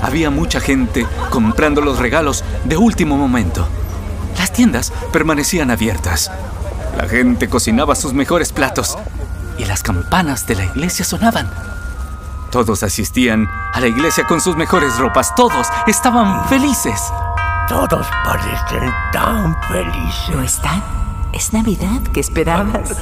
Había 0.01 0.29
mucha 0.29 0.59
gente 0.59 1.05
comprando 1.29 1.81
los 1.81 1.99
regalos 1.99 2.43
de 2.65 2.77
último 2.77 3.17
momento. 3.17 3.67
Las 4.37 4.51
tiendas 4.51 4.91
permanecían 5.11 5.71
abiertas. 5.71 6.31
La 6.97 7.07
gente 7.07 7.49
cocinaba 7.49 7.95
sus 7.95 8.13
mejores 8.13 8.51
platos 8.51 8.97
y 9.57 9.65
las 9.65 9.83
campanas 9.83 10.47
de 10.47 10.55
la 10.55 10.65
iglesia 10.65 11.05
sonaban. 11.05 11.49
Todos 12.51 12.83
asistían 12.83 13.47
a 13.73 13.79
la 13.79 13.87
iglesia 13.87 14.25
con 14.25 14.41
sus 14.41 14.57
mejores 14.57 14.97
ropas. 14.97 15.33
Todos 15.35 15.67
estaban 15.87 16.47
felices. 16.49 17.01
Todos 17.69 18.07
parecen 18.25 18.91
tan 19.13 19.55
felices. 19.69 20.35
¿Lo 20.35 20.41
están? 20.41 21.00
Es 21.33 21.53
Navidad. 21.53 22.01
¿Qué 22.13 22.19
esperabas? 22.19 22.97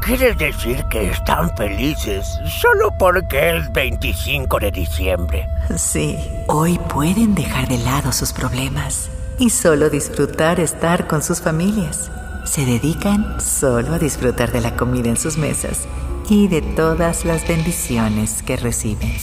¿Quieres 0.00 0.38
decir 0.38 0.84
que 0.90 1.10
están 1.10 1.54
felices 1.56 2.38
solo 2.60 2.90
porque 2.98 3.58
es 3.58 3.70
25 3.72 4.58
de 4.58 4.70
diciembre? 4.70 5.46
Sí. 5.76 6.18
Hoy 6.48 6.78
pueden 6.78 7.34
dejar 7.34 7.68
de 7.68 7.78
lado 7.78 8.12
sus 8.12 8.32
problemas 8.32 9.10
y 9.38 9.50
solo 9.50 9.90
disfrutar 9.90 10.58
estar 10.58 11.06
con 11.06 11.22
sus 11.22 11.40
familias. 11.40 12.10
Se 12.44 12.64
dedican 12.64 13.40
solo 13.40 13.94
a 13.94 13.98
disfrutar 13.98 14.50
de 14.52 14.62
la 14.62 14.74
comida 14.74 15.10
en 15.10 15.16
sus 15.16 15.36
mesas 15.36 15.86
y 16.30 16.48
de 16.48 16.62
todas 16.62 17.24
las 17.24 17.46
bendiciones 17.46 18.42
que 18.42 18.56
reciben. 18.56 19.14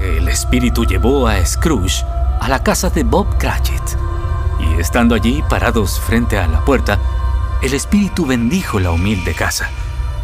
El 0.00 0.28
espíritu 0.28 0.84
llevó 0.84 1.28
a 1.28 1.44
Scrooge 1.44 2.04
a 2.40 2.48
la 2.48 2.62
casa 2.62 2.90
de 2.90 3.04
Bob 3.04 3.38
Cratchit. 3.38 4.09
Y 4.60 4.80
estando 4.80 5.14
allí 5.14 5.42
parados 5.48 6.00
frente 6.00 6.38
a 6.38 6.46
la 6.46 6.64
puerta, 6.64 6.98
el 7.62 7.74
espíritu 7.74 8.26
bendijo 8.26 8.78
la 8.80 8.90
humilde 8.90 9.34
casa. 9.34 9.70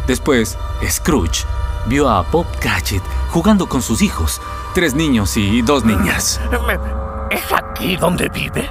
Después, 0.07 0.57
Scrooge 0.87 1.45
vio 1.87 2.09
a 2.09 2.21
Bob 2.23 2.45
Cratchit 2.59 3.03
jugando 3.29 3.67
con 3.67 3.81
sus 3.81 4.01
hijos, 4.01 4.41
tres 4.73 4.93
niños 4.93 5.37
y 5.37 5.61
dos 5.61 5.85
niñas. 5.85 6.39
¿Es 7.29 7.51
aquí 7.51 7.95
donde 7.97 8.29
vive? 8.29 8.69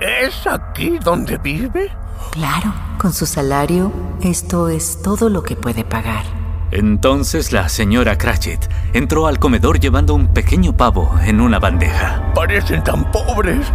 ¿Es 0.00 0.46
aquí 0.46 0.98
donde 0.98 1.38
vive? 1.38 1.90
Claro, 2.30 2.72
con 2.98 3.12
su 3.12 3.26
salario, 3.26 3.92
esto 4.22 4.68
es 4.68 5.02
todo 5.02 5.28
lo 5.28 5.42
que 5.42 5.56
puede 5.56 5.84
pagar. 5.84 6.24
Entonces 6.70 7.52
la 7.52 7.68
señora 7.68 8.18
Cratchit 8.18 8.60
entró 8.92 9.26
al 9.26 9.38
comedor 9.38 9.78
llevando 9.78 10.14
un 10.14 10.28
pequeño 10.28 10.76
pavo 10.76 11.14
en 11.24 11.40
una 11.40 11.58
bandeja. 11.58 12.32
Parecen 12.34 12.82
tan 12.82 13.10
pobres. 13.12 13.66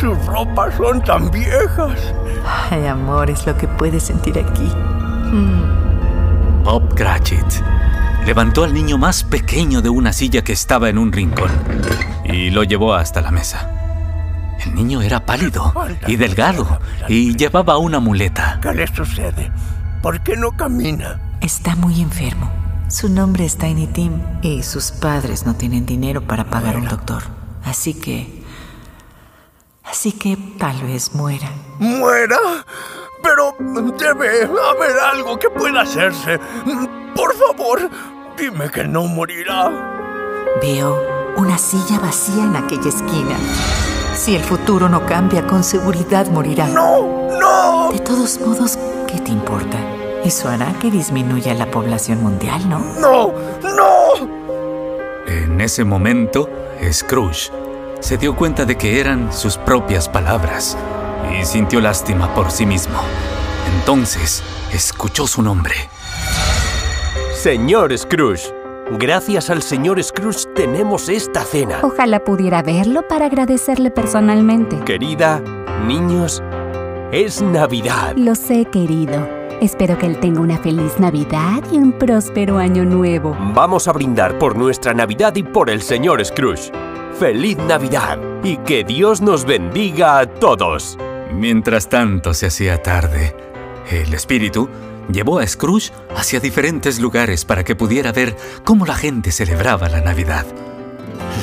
Sus 0.00 0.26
ropas 0.26 0.74
son 0.74 1.02
tan 1.02 1.30
viejas. 1.30 2.14
Ay, 2.70 2.86
amor, 2.86 3.30
es 3.30 3.46
lo 3.46 3.56
que 3.56 3.68
puedes 3.68 4.02
sentir 4.02 4.38
aquí. 4.38 4.70
Mm. 5.32 6.64
Bob 6.64 6.94
Cratchit 6.94 7.44
levantó 8.26 8.64
al 8.64 8.72
niño 8.72 8.98
más 8.98 9.22
pequeño 9.22 9.82
de 9.82 9.90
una 9.90 10.12
silla 10.12 10.42
que 10.42 10.52
estaba 10.52 10.88
en 10.88 10.98
un 10.98 11.12
rincón 11.12 11.50
y 12.24 12.50
lo 12.50 12.64
llevó 12.64 12.94
hasta 12.94 13.20
la 13.20 13.30
mesa. 13.30 13.70
El 14.64 14.74
niño 14.74 15.02
era 15.02 15.24
pálido 15.26 15.74
y 16.06 16.16
delgado 16.16 16.80
y 17.08 17.36
llevaba 17.36 17.76
una 17.76 18.00
muleta. 18.00 18.58
¿Qué 18.62 18.72
le 18.72 18.86
sucede? 18.86 19.52
¿Por 20.02 20.22
qué 20.22 20.36
no 20.36 20.52
camina? 20.52 21.20
Está 21.40 21.76
muy 21.76 22.00
enfermo. 22.00 22.50
Su 22.88 23.08
nombre 23.08 23.44
es 23.44 23.56
Tiny 23.58 23.86
Tim 23.88 24.20
y 24.42 24.62
sus 24.62 24.90
padres 24.90 25.44
no 25.44 25.54
tienen 25.54 25.84
dinero 25.84 26.22
para 26.26 26.44
pagar 26.44 26.76
un 26.76 26.88
doctor. 26.88 27.22
Así 27.64 27.94
que... 27.94 28.43
Así 29.84 30.12
que 30.12 30.36
tal 30.58 30.80
vez 30.82 31.14
muera. 31.14 31.50
¿Muera? 31.78 32.38
Pero 33.22 33.54
debe 33.98 34.44
haber 34.44 34.98
algo 35.12 35.38
que 35.38 35.48
pueda 35.50 35.82
hacerse. 35.82 36.38
Por 37.14 37.34
favor, 37.34 37.90
dime 38.36 38.70
que 38.70 38.84
no 38.84 39.04
morirá. 39.04 39.70
Veo 40.60 41.00
una 41.36 41.58
silla 41.58 41.98
vacía 41.98 42.44
en 42.44 42.56
aquella 42.56 42.88
esquina. 42.88 43.36
Si 44.14 44.34
el 44.36 44.42
futuro 44.42 44.88
no 44.88 45.04
cambia, 45.06 45.46
con 45.46 45.64
seguridad 45.64 46.26
morirá. 46.28 46.66
¡No! 46.68 47.28
¡No! 47.40 47.40
¡No! 47.40 47.92
De 47.92 47.98
todos 47.98 48.40
modos, 48.40 48.78
¿qué 49.06 49.18
te 49.20 49.30
importa? 49.32 49.78
Eso 50.24 50.48
hará 50.48 50.72
que 50.78 50.90
disminuya 50.90 51.52
la 51.54 51.70
población 51.70 52.22
mundial, 52.22 52.68
¿no? 52.68 52.78
¡No! 52.78 53.32
¡No! 53.62 54.28
En 55.26 55.60
ese 55.60 55.84
momento, 55.84 56.48
Scrooge 56.90 57.50
se 58.04 58.18
dio 58.18 58.36
cuenta 58.36 58.66
de 58.66 58.76
que 58.76 59.00
eran 59.00 59.32
sus 59.32 59.56
propias 59.56 60.10
palabras 60.10 60.76
y 61.40 61.42
sintió 61.46 61.80
lástima 61.80 62.34
por 62.34 62.50
sí 62.50 62.66
mismo. 62.66 63.00
Entonces, 63.78 64.42
escuchó 64.74 65.26
su 65.26 65.40
nombre. 65.40 65.72
Señor 67.32 67.96
Scrooge, 67.96 68.54
gracias 68.98 69.48
al 69.48 69.62
señor 69.62 70.02
Scrooge 70.04 70.44
tenemos 70.54 71.08
esta 71.08 71.44
cena. 71.44 71.78
Ojalá 71.80 72.22
pudiera 72.22 72.62
verlo 72.62 73.08
para 73.08 73.24
agradecerle 73.24 73.90
personalmente. 73.90 74.80
Querida, 74.80 75.40
niños, 75.86 76.42
es 77.10 77.40
Navidad. 77.40 78.14
Lo 78.16 78.34
sé, 78.34 78.66
querido. 78.66 79.26
Espero 79.62 79.96
que 79.96 80.04
él 80.04 80.20
tenga 80.20 80.42
una 80.42 80.58
feliz 80.58 81.00
Navidad 81.00 81.62
y 81.72 81.78
un 81.78 81.92
próspero 81.92 82.58
año 82.58 82.84
nuevo. 82.84 83.34
Vamos 83.54 83.88
a 83.88 83.92
brindar 83.92 84.38
por 84.38 84.58
nuestra 84.58 84.92
Navidad 84.92 85.34
y 85.36 85.42
por 85.42 85.70
el 85.70 85.80
señor 85.80 86.22
Scrooge. 86.22 86.70
¡Feliz 87.18 87.56
Navidad! 87.58 88.18
Y 88.42 88.56
que 88.58 88.82
Dios 88.82 89.20
nos 89.20 89.44
bendiga 89.44 90.18
a 90.18 90.26
todos. 90.26 90.98
Mientras 91.32 91.88
tanto 91.88 92.34
se 92.34 92.46
hacía 92.46 92.82
tarde, 92.82 93.36
el 93.88 94.12
espíritu 94.12 94.68
llevó 95.08 95.38
a 95.38 95.46
Scrooge 95.46 95.92
hacia 96.16 96.40
diferentes 96.40 96.98
lugares 96.98 97.44
para 97.44 97.62
que 97.62 97.76
pudiera 97.76 98.10
ver 98.10 98.36
cómo 98.64 98.84
la 98.84 98.96
gente 98.96 99.30
celebraba 99.30 99.88
la 99.88 100.00
Navidad. 100.00 100.44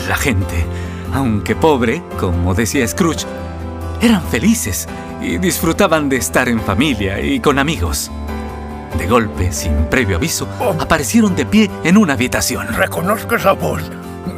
La 0.10 0.18
gente, 0.18 0.66
aunque 1.14 1.56
pobre, 1.56 2.04
como 2.20 2.54
decía 2.54 2.86
Scrooge, 2.86 3.26
eran 4.02 4.24
felices 4.24 4.90
y 5.22 5.38
disfrutaban 5.38 6.10
de 6.10 6.18
estar 6.18 6.50
en 6.50 6.60
familia 6.60 7.22
y 7.22 7.40
con 7.40 7.60
amigos. 7.60 8.12
De 8.98 9.08
golpe, 9.08 9.54
sin 9.54 9.86
previo 9.86 10.18
aviso, 10.18 10.50
aparecieron 10.80 11.34
de 11.34 11.46
pie 11.46 11.72
en 11.86 11.96
una 11.96 12.14
habitación. 12.14 12.68
Reconozco 12.74 13.36
esa 13.36 13.54
voz. 13.54 13.90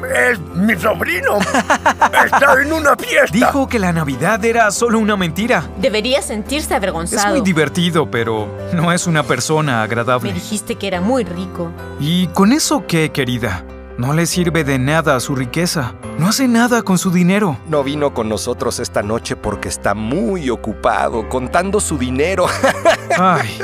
Es 0.03 0.39
mi 0.39 0.75
sobrino. 0.75 1.39
Está 1.39 2.61
en 2.61 2.73
una 2.73 2.95
fiesta. 2.95 3.31
Dijo 3.31 3.67
que 3.67 3.79
la 3.79 3.93
Navidad 3.93 4.43
era 4.43 4.71
solo 4.71 4.99
una 4.99 5.15
mentira. 5.15 5.63
Debería 5.77 6.21
sentirse 6.21 6.73
avergonzado. 6.75 7.27
Es 7.27 7.31
muy 7.31 7.41
divertido, 7.41 8.09
pero 8.09 8.47
no 8.73 8.91
es 8.91 9.07
una 9.07 9.23
persona 9.23 9.83
agradable. 9.83 10.29
Me 10.31 10.39
dijiste 10.39 10.75
que 10.75 10.87
era 10.87 11.01
muy 11.01 11.23
rico. 11.23 11.71
¿Y 11.99 12.27
con 12.27 12.51
eso 12.51 12.85
qué, 12.87 13.11
querida? 13.11 13.63
No 13.97 14.13
le 14.13 14.25
sirve 14.25 14.63
de 14.63 14.79
nada 14.79 15.19
su 15.19 15.35
riqueza. 15.35 15.93
No 16.17 16.27
hace 16.27 16.47
nada 16.47 16.81
con 16.81 16.97
su 16.97 17.11
dinero. 17.11 17.57
No 17.67 17.83
vino 17.83 18.13
con 18.13 18.27
nosotros 18.27 18.79
esta 18.79 19.03
noche 19.03 19.35
porque 19.35 19.69
está 19.69 19.93
muy 19.93 20.49
ocupado 20.49 21.29
contando 21.29 21.79
su 21.79 21.97
dinero. 21.97 22.47
Ay, 23.19 23.59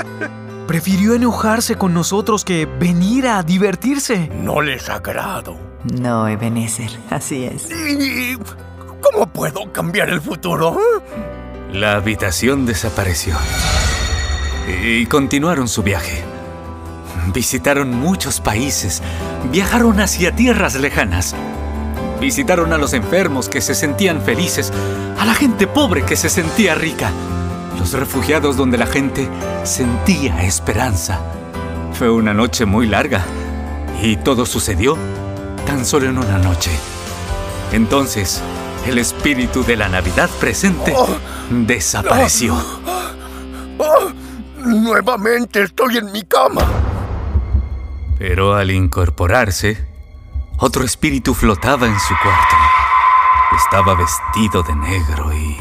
prefirió 0.68 1.16
enojarse 1.16 1.76
con 1.76 1.96
nosotros 1.96 2.46
que 2.46 2.68
venir 2.68 3.28
a 3.28 3.42
divertirse. 3.42 4.30
No 4.34 4.62
les 4.62 4.88
agrado. 4.90 5.69
No, 5.84 6.28
Ebenezer, 6.28 6.92
así 7.10 7.46
es. 7.46 7.70
¿Y 7.72 8.38
cómo 9.02 9.28
puedo 9.32 9.72
cambiar 9.72 10.10
el 10.10 10.22
futuro? 10.22 10.78
La 11.72 11.94
habitación 11.94 12.66
desapareció. 12.66 13.36
Y 14.84 15.06
continuaron 15.06 15.68
su 15.68 15.82
viaje. 15.82 16.24
Visitaron 17.34 17.94
muchos 17.94 18.42
países, 18.42 19.02
viajaron 19.52 20.00
hacia 20.00 20.36
tierras 20.36 20.76
lejanas. 20.76 21.36
Visitaron 22.20 22.74
a 22.74 22.78
los 22.78 22.94
enfermos 22.94 23.48
que 23.48 23.62
se 23.62 23.74
sentían 23.74 24.22
felices, 24.22 24.74
a 25.18 25.26
la 25.26 25.34
gente 25.34 25.68
pobre 25.68 26.04
que 26.04 26.18
se 26.18 26.30
sentía 26.30 26.76
rica, 26.76 27.12
los 27.78 27.94
refugiados 27.94 28.58
donde 28.58 28.78
la 28.78 28.88
gente 28.88 29.30
sentía 29.64 30.44
esperanza. 30.44 31.22
Fue 31.94 32.10
una 32.10 32.34
noche 32.34 32.66
muy 32.66 32.88
larga 32.88 33.24
y 34.02 34.18
todo 34.18 34.46
sucedió 34.46 34.98
tan 35.70 35.86
solo 35.86 36.08
en 36.08 36.18
una 36.18 36.40
noche. 36.40 36.72
Entonces, 37.72 38.42
el 38.88 38.98
espíritu 38.98 39.64
de 39.64 39.76
la 39.76 39.88
Navidad 39.88 40.28
presente 40.40 40.96
desapareció. 41.52 42.56
Oh, 43.78 44.10
nuevamente 44.58 45.62
estoy 45.62 45.98
en 45.98 46.12
mi 46.12 46.24
cama. 46.24 46.66
Pero 48.18 48.56
al 48.56 48.72
incorporarse, 48.72 49.86
otro 50.58 50.84
espíritu 50.84 51.36
flotaba 51.36 51.86
en 51.86 52.00
su 52.00 52.16
cuarto. 52.16 52.56
Estaba 53.56 53.94
vestido 53.94 54.64
de 54.64 54.76
negro 54.76 55.32
y 55.32 55.56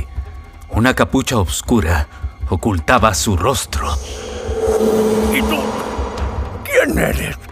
una 0.70 0.94
capucha 0.94 1.36
oscura 1.36 2.08
ocultaba 2.48 3.12
su 3.12 3.36
rostro. 3.36 3.94
¿Y 5.34 5.42
tú? 5.42 5.60
¿Quién 6.64 6.98
eres? 6.98 7.47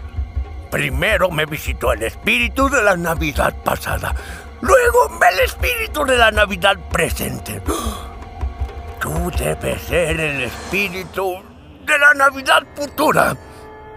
Primero 0.71 1.29
me 1.29 1.45
visitó 1.45 1.93
el 1.93 2.03
espíritu 2.03 2.69
de 2.69 2.83
la 2.83 2.97
Navidad 2.97 3.55
pasada. 3.63 4.13
Luego 4.61 5.09
el 5.31 5.39
espíritu 5.39 6.05
de 6.05 6.17
la 6.17 6.31
Navidad 6.31 6.77
presente. 6.91 7.61
Tú 8.99 9.31
debes 9.37 9.81
ser 9.83 10.19
el 10.19 10.41
espíritu 10.41 11.35
de 11.85 11.97
la 11.97 12.13
Navidad 12.13 12.63
futura. 12.75 13.37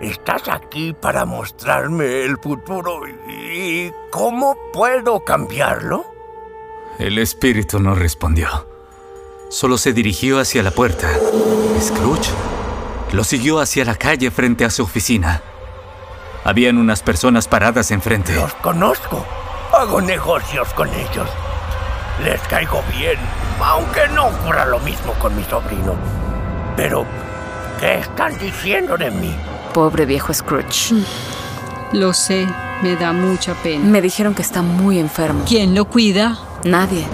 Estás 0.01 0.49
aquí 0.49 0.95
para 0.95 1.25
mostrarme 1.25 2.23
el 2.23 2.39
futuro 2.39 3.07
y 3.07 3.93
cómo 4.11 4.57
puedo 4.73 5.25
cambiarlo. 5.25 6.07
El 6.99 7.19
espíritu 7.19 7.81
no 7.81 7.95
respondió. 7.95 8.67
Solo 9.51 9.79
se 9.79 9.93
dirigió 9.93 10.39
hacia 10.39 10.63
la 10.63 10.71
puerta. 10.71 11.09
Scrooge 11.81 12.31
lo 13.13 13.25
siguió 13.25 13.59
hacia 13.59 13.85
la 13.85 13.97
calle 13.97 14.31
frente 14.31 14.65
a 14.65 14.71
su 14.71 14.85
oficina. 14.85 15.43
Habían 16.45 16.79
unas 16.79 17.03
personas 17.03 17.49
paradas 17.49 17.91
enfrente. 17.91 18.35
Los 18.35 18.55
conozco. 18.55 19.25
Hago 19.73 20.01
negocios 20.01 20.69
con 20.75 20.89
ellos. 20.89 21.29
Les 22.25 22.41
caigo 22.43 22.83
bien, 22.97 23.19
aunque 23.63 24.09
no 24.15 24.27
ocurra 24.27 24.67
lo 24.67 24.79
mismo 24.81 25.13
con 25.15 25.35
mi 25.37 25.45
sobrino. 25.45 25.95
Pero, 26.77 27.07
¿qué 27.79 28.01
están 28.01 28.39
diciendo 28.39 28.97
de 28.97 29.11
mí? 29.11 29.35
Pobre 29.73 30.07
viejo 30.07 30.33
Scrooge. 30.33 30.95
Lo 31.93 32.13
sé, 32.13 32.47
me 32.83 32.97
da 32.97 33.13
mucha 33.13 33.55
pena. 33.55 33.85
Me 33.85 34.01
dijeron 34.03 34.35
que 34.35 34.43
está 34.43 34.63
muy 34.63 34.99
enfermo. 34.99 35.45
¿Quién 35.47 35.75
lo 35.75 35.85
cuida? 35.87 36.39
Nadie. 36.65 37.07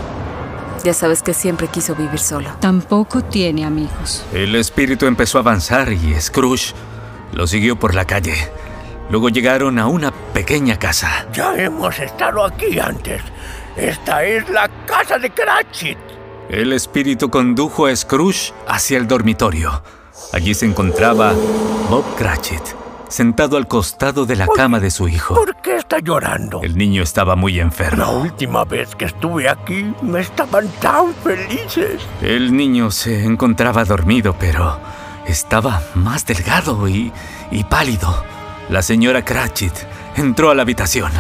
Ya 0.85 0.95
sabes 0.95 1.23
que 1.23 1.35
siempre 1.35 1.69
quiso 1.69 1.95
vivir 1.95 2.19
solo. 2.19 2.51
Tampoco 2.61 3.23
tiene 3.23 3.65
amigos. 3.65 4.25
El 4.33 4.55
espíritu 4.55 5.07
empezó 5.07 5.39
a 5.39 5.41
avanzar 5.41 5.93
y 5.93 6.15
Scrooge 6.21 6.75
lo 7.33 7.47
siguió 7.47 7.77
por 7.77 7.95
la 7.95 8.05
calle. 8.05 8.35
Luego 9.11 9.29
llegaron 9.29 9.79
a 9.79 9.87
una 9.87 10.11
pequeña 10.11 10.79
casa. 10.79 11.27
Ya 11.33 11.55
hemos 11.57 11.99
estado 11.99 12.45
aquí 12.45 12.79
antes. 12.79 13.23
Esta 13.77 14.25
es 14.25 14.49
la 14.49 14.69
casa 14.87 15.19
de 15.19 15.31
Cratchit. 15.31 15.99
El 16.49 16.73
espíritu 16.73 17.29
condujo 17.31 17.87
a 17.87 17.95
Scrooge 17.95 18.53
hacia 18.67 18.99
el 18.99 19.07
dormitorio. 19.07 19.83
Allí 20.33 20.55
se 20.55 20.67
encontraba 20.67 21.35
Bob 21.91 22.05
Cratchit, 22.17 22.63
sentado 23.09 23.57
al 23.57 23.69
costado 23.69 24.27
de 24.27 24.37
la 24.37 24.47
cama 24.47 24.81
de 24.81 24.91
su 24.91 25.09
hijo. 25.09 25.35
¿Por 25.35 25.57
qué 25.57 25.77
está 25.77 25.99
llorando? 26.01 26.61
El 26.63 26.77
niño 26.77 27.03
estaba 27.03 27.37
muy 27.37 27.61
enfermo. 27.61 27.99
La 28.03 28.11
última 28.11 28.65
vez 28.65 28.95
que 28.95 29.05
estuve 29.05 29.49
aquí 29.49 29.93
me 30.03 30.21
estaban 30.21 30.69
tan 30.81 31.15
felices. 31.15 32.03
El 32.23 32.57
niño 32.57 32.91
se 32.91 33.25
encontraba 33.25 33.85
dormido, 33.85 34.35
pero 34.39 34.79
estaba 35.27 35.83
más 35.95 36.25
delgado 36.27 36.89
y, 36.89 37.13
y 37.51 37.65
pálido. 37.65 38.25
La 38.69 38.83
señora 38.83 39.25
Cratchit 39.25 39.73
entró 40.17 40.51
a 40.51 40.55
la 40.55 40.63
habitación. 40.63 41.13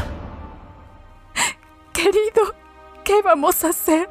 Querido, 1.92 2.54
¿qué 3.04 3.22
vamos 3.22 3.62
a 3.64 3.68
hacer? 3.68 4.10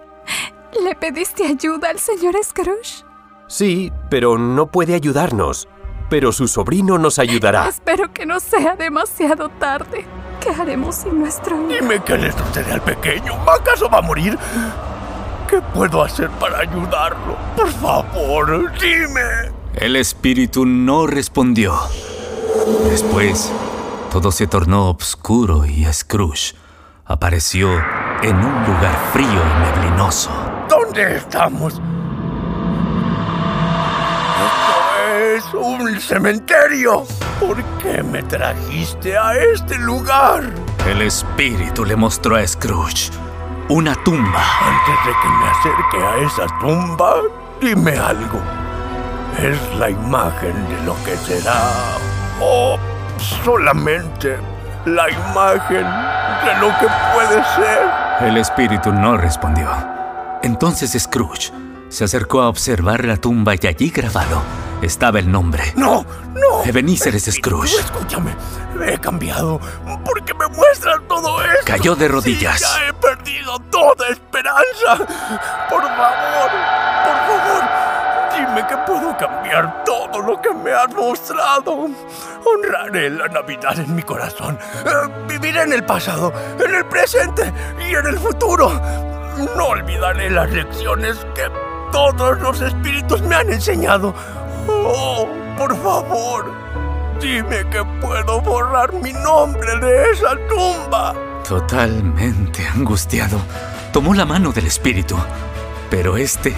¿Le 0.82 0.96
pediste 0.96 1.46
ayuda 1.46 1.90
al 1.90 2.00
señor 2.00 2.36
Scrooge? 2.42 3.04
Sí, 3.48 3.92
pero 4.10 4.38
no 4.38 4.68
puede 4.68 4.96
ayudarnos. 4.96 5.68
Pero 6.10 6.32
su 6.32 6.48
sobrino 6.48 6.98
nos 6.98 7.20
ayudará. 7.20 7.68
Espero 7.68 8.14
que 8.14 8.26
no 8.26 8.40
sea 8.40 8.76
demasiado 8.76 9.50
tarde. 9.50 10.06
¿Qué 10.40 10.50
haremos 10.50 10.96
sin 10.96 11.20
nuestro 11.20 11.58
hijo? 11.58 11.82
Dime 11.82 12.02
qué 12.04 12.18
le 12.18 12.32
sucede 12.32 12.72
al 12.72 12.82
pequeño. 12.82 13.34
¿Acaso 13.50 13.90
va 13.90 13.98
a 13.98 14.02
morir? 14.02 14.38
¿Qué 15.50 15.62
puedo 15.74 16.04
hacer 16.04 16.30
para 16.32 16.60
ayudarlo? 16.60 17.36
Por 17.56 17.70
favor, 17.70 18.72
dime. 18.80 19.52
El 19.74 19.98
espíritu 19.98 20.66
no 20.66 21.06
respondió. 21.06 21.74
Después, 22.90 23.52
todo 24.12 24.32
se 24.32 24.48
tornó 24.48 24.92
oscuro 24.92 25.66
y 25.66 25.86
Scrooge 25.92 26.56
apareció 27.06 27.70
en 28.24 28.36
un 28.38 28.66
lugar 28.66 28.98
frío 29.12 29.28
y 29.28 29.82
neblinoso. 29.82 30.32
¿Dónde 30.70 31.18
estamos? 31.18 31.74
Esto 34.46 35.06
es 35.36 35.54
un 35.54 36.00
cementerio. 36.00 37.04
¿Por 37.40 37.62
qué 37.80 38.02
me 38.02 38.24
trajiste 38.24 39.18
a 39.18 39.36
este 39.36 39.78
lugar? 39.78 40.44
El 40.88 41.02
espíritu 41.02 41.84
le 41.84 41.96
mostró 41.96 42.38
a 42.38 42.48
Scrooge 42.48 43.12
una 43.70 43.96
tumba. 44.04 44.44
Antes 44.62 45.06
de 45.06 45.12
que 45.22 45.28
me 45.28 45.48
acerque 45.50 45.98
a 45.98 46.18
esa 46.26 46.60
tumba, 46.60 47.16
dime 47.60 47.98
algo. 47.98 48.40
¿Es 49.38 49.78
la 49.78 49.90
imagen 49.90 50.54
de 50.70 50.86
lo 50.86 50.96
que 51.04 51.18
será 51.18 51.98
o 52.42 52.78
solamente 53.44 54.38
la 54.86 55.10
imagen 55.10 55.86
de 56.46 56.56
lo 56.60 56.68
que 56.80 56.88
puede 57.14 57.44
ser? 57.56 58.28
El 58.28 58.38
espíritu 58.38 58.92
no 58.92 59.18
respondió. 59.18 59.70
Entonces 60.44 60.92
Scrooge 61.02 61.52
se 61.90 62.04
acercó 62.04 62.42
a 62.42 62.50
observar 62.50 63.06
la 63.06 63.18
tumba 63.18 63.54
y 63.60 63.68
allí 63.68 63.90
grabado 63.90 64.42
estaba 64.82 65.20
el 65.20 65.32
nombre. 65.32 65.74
¡No! 65.76 66.06
¡No! 66.34 66.64
Ebenezer 66.66 67.20
Scrooge. 67.20 67.76
Escúchame, 67.80 68.36
he 68.86 68.98
cambiado. 69.00 69.60
¿Por 70.04 70.24
qué 70.24 70.34
me 70.34 70.48
muestran 70.48 71.08
todo 71.08 71.42
esto? 71.44 71.66
Cayó 71.66 71.96
de 71.96 72.08
rodillas. 72.08 72.60
Sí, 72.60 72.66
ya 72.66 72.88
he 72.90 72.94
perdido 72.94 73.60
toda 73.72 74.10
esperanza. 74.10 75.06
Por 75.70 75.82
favor, 75.82 76.52
dime 78.56 78.68
que 78.68 78.78
puedo 78.78 79.18
cambiar 79.18 79.84
todo 79.84 80.22
lo 80.22 80.42
que 80.42 80.54
me 80.54 80.72
has 80.72 80.94
mostrado. 80.94 81.88
Honraré 82.46 83.10
la 83.10 83.28
Navidad 83.28 83.78
en 83.80 83.96
mi 83.96 84.02
corazón. 84.02 84.58
Eh, 84.86 84.90
viviré 85.28 85.64
en 85.64 85.74
el 85.74 85.84
pasado, 85.84 86.32
en 86.64 86.76
el 86.76 86.86
presente 86.86 87.52
y 87.80 87.96
en 87.96 88.06
el 88.06 88.18
futuro. 88.18 88.70
No 89.56 89.66
olvidaré 89.66 90.30
las 90.30 90.50
lecciones 90.52 91.18
que 91.36 91.50
todos 91.92 92.40
los 92.40 92.62
espíritus 92.62 93.22
me 93.24 93.36
han 93.36 93.52
enseñado. 93.52 94.14
Oh, 94.68 95.28
por 95.58 95.76
favor, 95.82 96.52
dime 97.20 97.70
que 97.70 97.84
puedo 98.02 98.42
borrar 98.42 98.94
mi 98.94 99.12
nombre 99.12 99.80
de 99.80 100.12
esa 100.12 100.36
tumba. 100.48 101.14
Totalmente 101.48 102.66
angustiado, 102.68 103.38
tomó 103.92 104.14
la 104.14 104.26
mano 104.26 104.52
del 104.52 104.66
espíritu, 104.66 105.18
pero 105.90 106.18
este 106.18 106.56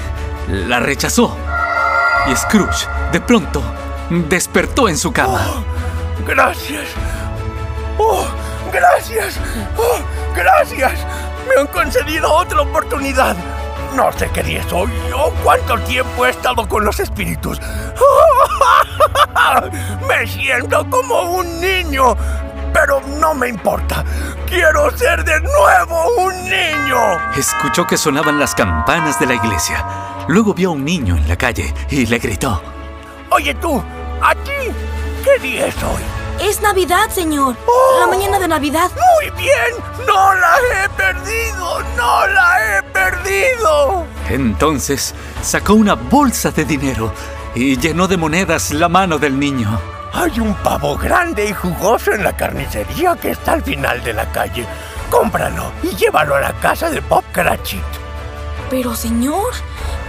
la 0.47 0.79
rechazó. 0.79 1.35
Y 2.27 2.35
Scrooge, 2.35 2.87
de 3.11 3.21
pronto, 3.21 3.61
despertó 4.09 4.89
en 4.89 4.97
su 4.97 5.11
cama. 5.11 5.39
Oh, 5.39 5.63
gracias. 6.25 6.87
Oh, 7.97 8.25
gracias. 8.71 9.39
Oh, 9.77 9.97
gracias. 10.35 11.05
Me 11.47 11.61
han 11.61 11.67
concedido 11.67 12.31
otra 12.33 12.61
oportunidad. 12.61 13.35
No 13.95 14.11
sé 14.11 14.29
qué 14.33 14.43
día 14.43 14.63
soy 14.69 14.91
o 15.15 15.31
cuánto 15.43 15.79
tiempo 15.79 16.25
he 16.25 16.29
estado 16.29 16.67
con 16.67 16.83
los 16.83 16.99
espíritus. 16.99 17.59
Me 20.07 20.27
siento 20.27 20.87
como 20.89 21.21
un 21.21 21.61
niño, 21.61 22.15
pero 22.73 23.01
no 23.19 23.33
me 23.33 23.47
importa. 23.47 24.03
Quiero 24.45 24.95
ser 24.97 25.23
de 25.23 25.39
nuevo 25.39 26.09
un 26.17 26.43
niño. 26.43 27.17
Escuchó 27.35 27.87
que 27.87 27.97
sonaban 27.97 28.39
las 28.39 28.53
campanas 28.53 29.19
de 29.19 29.27
la 29.27 29.35
iglesia. 29.35 29.85
Luego 30.27 30.53
vio 30.53 30.69
a 30.69 30.73
un 30.73 30.83
niño 30.83 31.15
en 31.15 31.27
la 31.27 31.37
calle 31.37 31.73
y 31.89 32.05
le 32.05 32.19
gritó. 32.19 32.61
Oye 33.31 33.53
tú, 33.55 33.81
¿a 34.21 34.35
ti 34.35 34.73
qué 35.23 35.39
día 35.41 35.67
es 35.67 35.75
hoy? 35.83 36.03
Es 36.41 36.61
Navidad, 36.61 37.09
señor. 37.09 37.55
Oh, 37.65 37.99
la 38.01 38.07
mañana 38.07 38.37
de 38.37 38.47
Navidad. 38.47 38.91
Muy 38.91 39.31
bien. 39.41 40.05
No 40.05 40.33
la 40.35 40.57
he 40.85 40.89
perdido. 40.89 41.81
No 41.95 42.27
la 42.27 42.77
he 42.77 42.83
perdido. 42.83 44.05
Entonces 44.29 45.15
sacó 45.41 45.73
una 45.73 45.95
bolsa 45.95 46.51
de 46.51 46.65
dinero 46.65 47.13
y 47.55 47.77
llenó 47.77 48.07
de 48.07 48.17
monedas 48.17 48.71
la 48.71 48.89
mano 48.89 49.17
del 49.17 49.39
niño. 49.39 49.79
Hay 50.13 50.39
un 50.39 50.53
pavo 50.55 50.97
grande 50.97 51.49
y 51.49 51.53
jugoso 51.53 52.11
en 52.11 52.23
la 52.23 52.35
carnicería 52.35 53.15
que 53.15 53.31
está 53.31 53.53
al 53.53 53.63
final 53.63 54.03
de 54.03 54.13
la 54.13 54.31
calle. 54.31 54.65
Cómpralo 55.09 55.71
y 55.83 55.95
llévalo 55.95 56.35
a 56.35 56.41
la 56.41 56.53
casa 56.53 56.89
de 56.89 56.99
Bob 56.99 57.23
Cratchit. 57.31 57.81
Pero, 58.69 58.95
señor, 58.95 59.53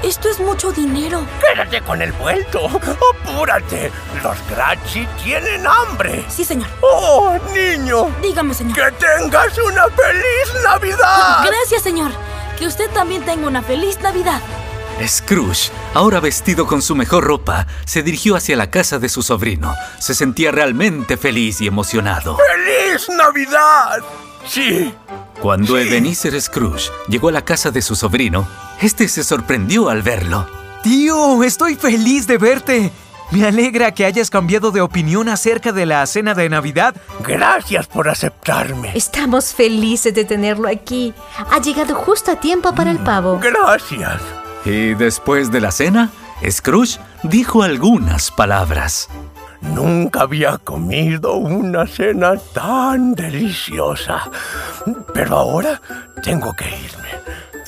esto 0.02 0.28
es 0.28 0.40
mucho 0.40 0.72
dinero. 0.72 1.26
Quédate 1.40 1.80
con 1.82 2.00
el 2.02 2.12
vuelto. 2.12 2.66
Apúrate. 2.66 3.90
Los 4.22 4.38
Cratchit 4.52 5.08
tienen 5.22 5.66
hambre. 5.66 6.24
Sí, 6.28 6.44
señor. 6.44 6.68
Oh, 6.80 7.36
niño. 7.54 8.08
Dígame, 8.22 8.54
señor. 8.54 8.74
Que 8.74 8.90
tengas 8.92 9.58
una 9.58 9.84
feliz 9.84 10.64
Navidad. 10.64 11.44
Gracias, 11.46 11.82
señor. 11.82 12.12
Que 12.58 12.66
usted 12.66 12.90
también 12.90 13.24
tenga 13.24 13.46
una 13.46 13.62
feliz 13.62 14.00
Navidad. 14.00 14.40
Scrooge, 15.06 15.70
ahora 15.94 16.18
vestido 16.18 16.66
con 16.66 16.82
su 16.82 16.96
mejor 16.96 17.22
ropa, 17.22 17.68
se 17.84 18.02
dirigió 18.02 18.34
hacia 18.34 18.56
la 18.56 18.70
casa 18.70 18.98
de 18.98 19.08
su 19.08 19.22
sobrino. 19.22 19.74
Se 20.00 20.12
sentía 20.12 20.50
realmente 20.50 21.16
feliz 21.16 21.60
y 21.60 21.68
emocionado. 21.68 22.36
¡Feliz 22.36 23.08
Navidad! 23.08 24.00
Sí. 24.46 24.92
Cuando 25.40 25.76
sí. 25.76 25.82
Ebenezer 25.82 26.40
Scrooge 26.40 26.90
llegó 27.08 27.28
a 27.28 27.32
la 27.32 27.44
casa 27.44 27.70
de 27.70 27.80
su 27.80 27.94
sobrino, 27.94 28.48
este 28.80 29.08
se 29.08 29.24
sorprendió 29.24 29.88
al 29.88 30.02
verlo. 30.02 30.46
Tío, 30.82 31.42
estoy 31.42 31.74
feliz 31.74 32.26
de 32.26 32.38
verte. 32.38 32.92
Me 33.30 33.44
alegra 33.46 33.92
que 33.92 34.06
hayas 34.06 34.30
cambiado 34.30 34.70
de 34.70 34.80
opinión 34.80 35.28
acerca 35.28 35.72
de 35.72 35.84
la 35.84 36.06
cena 36.06 36.34
de 36.34 36.48
Navidad. 36.48 36.94
Gracias 37.20 37.86
por 37.86 38.08
aceptarme. 38.08 38.92
Estamos 38.94 39.52
felices 39.52 40.14
de 40.14 40.24
tenerlo 40.24 40.68
aquí. 40.68 41.12
Ha 41.50 41.60
llegado 41.60 41.94
justo 41.94 42.30
a 42.30 42.40
tiempo 42.40 42.74
para 42.74 42.90
el 42.90 42.98
pavo. 42.98 43.38
Gracias. 43.38 44.22
Y 44.64 44.94
después 44.94 45.50
de 45.50 45.60
la 45.60 45.72
cena, 45.72 46.10
Scrooge 46.48 46.98
dijo 47.22 47.62
algunas 47.62 48.30
palabras. 48.30 49.08
Nunca 49.60 50.22
había 50.22 50.56
comido 50.56 51.34
una 51.34 51.86
cena 51.86 52.36
tan 52.54 53.14
deliciosa. 53.14 54.30
Pero 55.12 55.36
ahora 55.36 55.80
tengo 56.22 56.54
que 56.54 56.66
irme. 56.66 57.08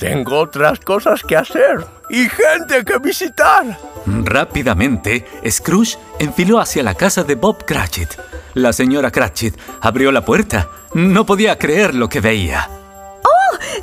Tengo 0.01 0.39
otras 0.39 0.79
cosas 0.79 1.21
que 1.21 1.37
hacer 1.37 1.85
y 2.09 2.27
gente 2.27 2.83
que 2.83 2.97
visitar. 2.97 3.77
Rápidamente, 4.07 5.23
Scrooge 5.47 5.95
enfiló 6.17 6.59
hacia 6.59 6.81
la 6.81 6.95
casa 6.95 7.23
de 7.23 7.35
Bob 7.35 7.65
Cratchit. 7.65 8.09
La 8.55 8.73
señora 8.73 9.11
Cratchit 9.11 9.55
abrió 9.79 10.11
la 10.11 10.25
puerta. 10.25 10.69
No 10.95 11.23
podía 11.27 11.59
creer 11.59 11.93
lo 11.93 12.09
que 12.09 12.19
veía. 12.19 12.67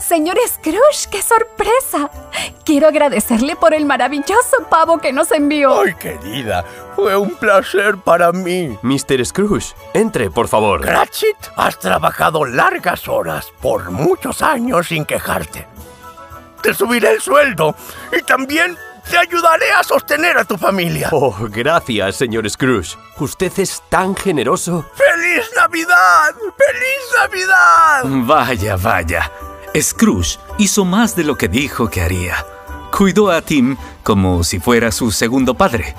Señor 0.01 0.37
Scrooge, 0.47 1.09
qué 1.11 1.23
sorpresa. 1.23 2.11
Quiero 2.65 2.89
agradecerle 2.89 3.57
por 3.57 3.73
el 3.73 3.85
maravilloso 3.87 4.65
pavo 4.69 4.99
que 4.99 5.13
nos 5.13 5.31
envió. 5.31 5.81
Ay, 5.81 5.95
querida, 5.95 6.65
fue 6.97 7.17
un 7.17 7.31
placer 7.37 7.97
para 7.97 8.33
mí. 8.33 8.77
Mr. 8.83 9.25
Scrooge, 9.25 9.75
entre, 9.95 10.31
por 10.31 10.49
favor. 10.49 10.81
Cratchit, 10.81 11.37
has 11.57 11.79
trabajado 11.79 12.45
largas 12.45 13.09
horas 13.09 13.53
por 13.61 13.91
muchos 13.91 14.43
años 14.43 14.89
sin 14.89 15.05
quejarte. 15.05 15.67
Te 16.63 16.75
subiré 16.75 17.13
el 17.13 17.21
sueldo 17.21 17.75
y 18.17 18.23
también 18.23 18.77
te 19.09 19.17
ayudaré 19.17 19.71
a 19.73 19.83
sostener 19.83 20.37
a 20.37 20.45
tu 20.45 20.57
familia. 20.57 21.09
Oh, 21.13 21.35
gracias, 21.49 22.17
señor 22.17 22.49
Scrooge. 22.49 22.97
Usted 23.19 23.53
es 23.59 23.83
tan 23.89 24.15
generoso. 24.15 24.85
¡Feliz 24.95 25.51
Navidad! 25.57 26.35
¡Feliz 26.35 27.03
Navidad! 27.19 28.27
Vaya, 28.27 28.77
vaya. 28.77 29.33
Scrooge 29.81 30.39
hizo 30.59 30.85
más 30.85 31.17
de 31.17 31.25
lo 31.25 31.37
que 31.37 31.49
dijo 31.49 31.89
que 31.89 32.03
haría. 32.03 32.45
Cuidó 32.91 33.31
a 33.31 33.43
Tim 33.43 33.77
como 34.03 34.45
si 34.45 34.61
fuera 34.61 34.91
su 34.93 35.11
segundo 35.11 35.55
padre. 35.55 35.95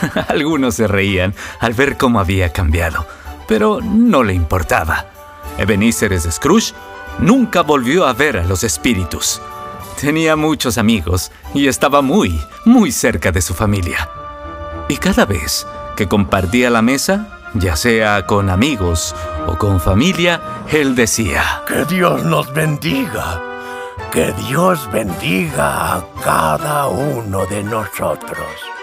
Algunos 0.28 0.76
se 0.76 0.86
reían 0.86 1.34
al 1.60 1.74
ver 1.74 1.96
cómo 1.96 2.20
había 2.20 2.52
cambiado, 2.52 3.06
pero 3.48 3.80
no 3.82 4.22
le 4.22 4.34
importaba. 4.34 5.06
Ebenezer 5.58 6.18
Scrooge 6.20 6.74
nunca 7.18 7.62
volvió 7.62 8.06
a 8.06 8.12
ver 8.12 8.38
a 8.38 8.44
los 8.44 8.64
espíritus. 8.64 9.40
Tenía 10.00 10.36
muchos 10.36 10.76
amigos 10.76 11.32
y 11.54 11.68
estaba 11.68 12.02
muy, 12.02 12.38
muy 12.66 12.92
cerca 12.92 13.32
de 13.32 13.40
su 13.40 13.54
familia. 13.54 14.08
Y 14.88 14.98
cada 14.98 15.24
vez 15.24 15.66
que 15.96 16.06
compartía 16.06 16.68
la 16.68 16.82
mesa, 16.82 17.40
ya 17.54 17.76
sea 17.76 18.26
con 18.26 18.50
amigos 18.50 19.14
o 19.46 19.56
con 19.56 19.80
familia, 19.80 20.40
él 20.70 20.94
decía, 20.94 21.62
Que 21.66 21.86
Dios 21.86 22.24
nos 22.24 22.52
bendiga, 22.52 23.40
que 24.12 24.32
Dios 24.46 24.86
bendiga 24.92 25.94
a 25.94 26.04
cada 26.22 26.88
uno 26.88 27.46
de 27.46 27.64
nosotros. 27.64 28.75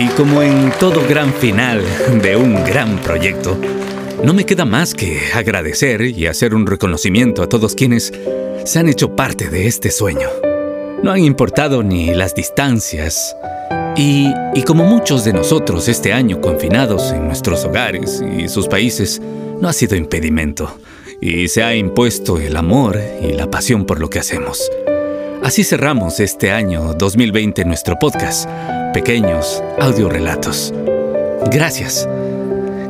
Y 0.00 0.06
como 0.10 0.42
en 0.42 0.70
todo 0.78 1.04
gran 1.08 1.34
final 1.34 1.82
de 2.22 2.36
un 2.36 2.54
gran 2.64 2.98
proyecto, 2.98 3.58
no 4.22 4.32
me 4.32 4.46
queda 4.46 4.64
más 4.64 4.94
que 4.94 5.18
agradecer 5.34 6.02
y 6.02 6.28
hacer 6.28 6.54
un 6.54 6.68
reconocimiento 6.68 7.42
a 7.42 7.48
todos 7.48 7.74
quienes 7.74 8.12
se 8.64 8.78
han 8.78 8.88
hecho 8.88 9.16
parte 9.16 9.48
de 9.48 9.66
este 9.66 9.90
sueño. 9.90 10.28
No 11.02 11.10
han 11.10 11.24
importado 11.24 11.82
ni 11.82 12.14
las 12.14 12.36
distancias. 12.36 13.34
Y, 13.96 14.32
y, 14.54 14.62
como 14.62 14.84
muchos 14.84 15.24
de 15.24 15.32
nosotros 15.32 15.88
este 15.88 16.12
año 16.12 16.40
confinados 16.40 17.10
en 17.10 17.26
nuestros 17.26 17.64
hogares 17.64 18.22
y 18.38 18.46
sus 18.48 18.68
países, 18.68 19.20
no 19.60 19.68
ha 19.68 19.72
sido 19.72 19.96
impedimento. 19.96 20.78
Y 21.20 21.48
se 21.48 21.64
ha 21.64 21.74
impuesto 21.74 22.38
el 22.38 22.56
amor 22.56 23.00
y 23.20 23.32
la 23.32 23.50
pasión 23.50 23.84
por 23.84 23.98
lo 23.98 24.08
que 24.08 24.20
hacemos. 24.20 24.70
Así 25.42 25.64
cerramos 25.64 26.20
este 26.20 26.52
año 26.52 26.94
2020 26.94 27.64
nuestro 27.64 27.98
podcast, 27.98 28.48
Pequeños 28.92 29.62
Audiorelatos. 29.80 30.72
Gracias. 31.50 32.08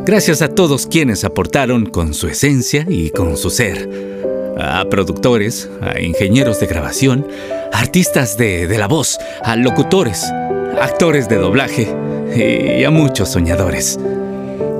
Gracias 0.05 0.43
a 0.43 0.49
todos 0.49 0.87
quienes 0.87 1.25
aportaron 1.25 1.87
con 1.87 2.15
su 2.15 2.29
esencia 2.29 2.87
y 2.89 3.11
con 3.11 3.37
su 3.37 3.51
ser. 3.51 3.89
A 4.59 4.85
productores, 4.89 5.69
a 5.81 6.01
ingenieros 6.01 6.61
de 6.61 6.67
grabación, 6.67 7.27
a 7.73 7.79
artistas 7.79 8.39
de, 8.39 8.67
de 8.67 8.79
la 8.79 8.87
voz, 8.87 9.19
a 9.43 9.57
locutores, 9.57 10.25
actores 10.81 11.29
de 11.29 11.37
doblaje 11.37 11.95
y 12.35 12.85
a 12.85 12.91
muchos 12.91 13.31
soñadores. 13.31 13.99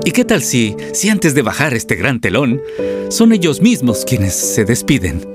¿Y 0.05 0.11
qué 0.11 0.23
tal 0.25 0.41
si, 0.41 0.75
si 0.93 1.09
antes 1.09 1.35
de 1.35 1.41
bajar 1.41 1.73
este 1.73 1.95
gran 1.95 2.21
telón, 2.21 2.61
son 3.09 3.33
ellos 3.33 3.61
mismos 3.61 4.05
quienes 4.05 4.33
se 4.33 4.65
despiden? 4.65 5.27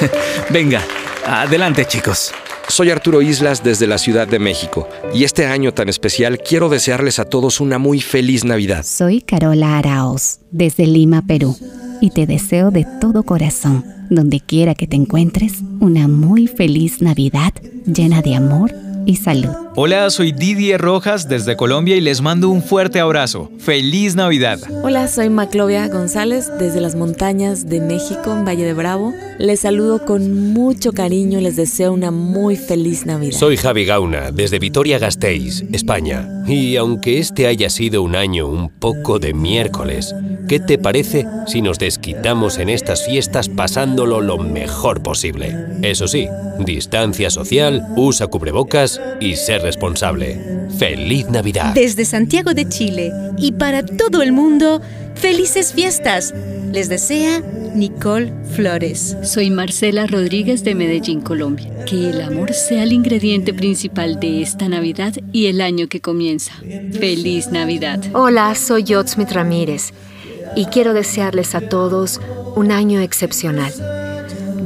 Venga, 0.50 0.82
adelante 1.26 1.84
chicos. 1.84 2.32
Soy 2.68 2.90
Arturo 2.90 3.22
Islas 3.22 3.62
desde 3.62 3.86
la 3.86 3.96
Ciudad 3.96 4.26
de 4.26 4.38
México 4.38 4.88
y 5.14 5.24
este 5.24 5.46
año 5.46 5.72
tan 5.72 5.88
especial 5.88 6.38
quiero 6.38 6.68
desearles 6.68 7.18
a 7.18 7.24
todos 7.24 7.60
una 7.60 7.78
muy 7.78 8.00
feliz 8.00 8.44
Navidad. 8.44 8.84
Soy 8.84 9.20
Carola 9.20 9.78
Araos 9.78 10.40
desde 10.50 10.86
Lima, 10.86 11.22
Perú 11.26 11.56
y 12.00 12.10
te 12.10 12.26
deseo 12.26 12.70
de 12.70 12.86
todo 13.00 13.22
corazón, 13.22 13.84
donde 14.10 14.40
quiera 14.40 14.74
que 14.74 14.86
te 14.86 14.96
encuentres, 14.96 15.54
una 15.80 16.08
muy 16.08 16.48
feliz 16.48 17.00
Navidad 17.00 17.54
llena 17.86 18.20
de 18.20 18.34
amor 18.34 18.74
y 19.06 19.16
salud. 19.16 19.65
Hola, 19.78 20.08
soy 20.08 20.32
Didier 20.32 20.80
Rojas 20.80 21.28
desde 21.28 21.54
Colombia 21.54 21.96
y 21.96 22.00
les 22.00 22.22
mando 22.22 22.48
un 22.48 22.62
fuerte 22.62 22.98
abrazo. 22.98 23.50
¡Feliz 23.58 24.16
Navidad! 24.16 24.58
Hola, 24.82 25.06
soy 25.06 25.28
Maclovia 25.28 25.86
González 25.88 26.50
desde 26.58 26.80
las 26.80 26.94
montañas 26.94 27.68
de 27.68 27.82
México, 27.82 28.32
en 28.32 28.46
Valle 28.46 28.64
de 28.64 28.72
Bravo. 28.72 29.12
Les 29.38 29.60
saludo 29.60 30.02
con 30.06 30.54
mucho 30.54 30.92
cariño 30.92 31.40
y 31.40 31.42
les 31.42 31.56
deseo 31.56 31.92
una 31.92 32.10
muy 32.10 32.56
feliz 32.56 33.04
Navidad. 33.04 33.38
Soy 33.38 33.58
Javi 33.58 33.84
Gauna 33.84 34.30
desde 34.30 34.58
Vitoria-Gasteiz, 34.58 35.64
España. 35.70 36.26
Y 36.46 36.76
aunque 36.76 37.18
este 37.18 37.46
haya 37.46 37.68
sido 37.68 38.02
un 38.02 38.16
año 38.16 38.46
un 38.46 38.70
poco 38.70 39.18
de 39.18 39.34
miércoles, 39.34 40.14
¿qué 40.48 40.58
te 40.58 40.78
parece 40.78 41.26
si 41.46 41.60
nos 41.60 41.78
desquitamos 41.78 42.56
en 42.56 42.70
estas 42.70 43.04
fiestas 43.04 43.50
pasándolo 43.50 44.22
lo 44.22 44.38
mejor 44.38 45.02
posible? 45.02 45.54
Eso 45.82 46.08
sí, 46.08 46.28
distancia 46.64 47.28
social, 47.28 47.86
usa 47.96 48.28
cubrebocas 48.28 49.02
y 49.20 49.36
ser 49.36 49.65
responsable. 49.66 50.40
¡Feliz 50.78 51.28
Navidad! 51.28 51.74
Desde 51.74 52.04
Santiago 52.04 52.54
de 52.54 52.68
Chile 52.68 53.12
y 53.36 53.50
para 53.50 53.84
todo 53.84 54.22
el 54.22 54.30
mundo, 54.30 54.80
felices 55.16 55.72
fiestas. 55.72 56.32
Les 56.72 56.88
desea 56.88 57.42
Nicole 57.74 58.32
Flores. 58.54 59.16
Soy 59.24 59.50
Marcela 59.50 60.06
Rodríguez 60.06 60.62
de 60.62 60.76
Medellín, 60.76 61.20
Colombia. 61.20 61.84
Que 61.84 62.10
el 62.10 62.20
amor 62.20 62.54
sea 62.54 62.84
el 62.84 62.92
ingrediente 62.92 63.52
principal 63.52 64.20
de 64.20 64.40
esta 64.40 64.68
Navidad 64.68 65.14
y 65.32 65.46
el 65.46 65.60
año 65.60 65.88
que 65.88 66.00
comienza. 66.00 66.52
¡Feliz 67.00 67.48
Navidad! 67.50 68.00
Hola, 68.12 68.54
soy 68.54 68.84
Yotsmith 68.84 69.32
Ramírez 69.32 69.92
y 70.54 70.66
quiero 70.66 70.94
desearles 70.94 71.56
a 71.56 71.60
todos 71.60 72.20
un 72.54 72.70
año 72.70 73.00
excepcional. 73.00 73.72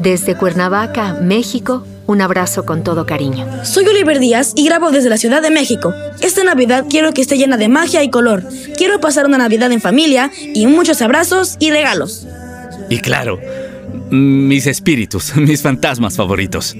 Desde 0.02 0.36
Cuernavaca, 0.36 1.14
México, 1.22 1.86
un 2.10 2.20
abrazo 2.20 2.66
con 2.66 2.82
todo 2.82 3.06
cariño. 3.06 3.46
Soy 3.64 3.86
Oliver 3.86 4.18
Díaz 4.18 4.52
y 4.56 4.64
grabo 4.64 4.90
desde 4.90 5.08
la 5.08 5.16
Ciudad 5.16 5.40
de 5.42 5.50
México. 5.50 5.94
Esta 6.20 6.42
Navidad 6.42 6.86
quiero 6.90 7.12
que 7.12 7.20
esté 7.20 7.38
llena 7.38 7.56
de 7.56 7.68
magia 7.68 8.02
y 8.02 8.10
color. 8.10 8.42
Quiero 8.76 9.00
pasar 9.00 9.26
una 9.26 9.38
Navidad 9.38 9.70
en 9.70 9.80
familia 9.80 10.32
y 10.54 10.66
muchos 10.66 11.00
abrazos 11.02 11.56
y 11.60 11.70
regalos. 11.70 12.26
Y 12.88 12.98
claro, 12.98 13.38
mis 14.10 14.66
espíritus, 14.66 15.36
mis 15.36 15.62
fantasmas 15.62 16.16
favoritos. 16.16 16.74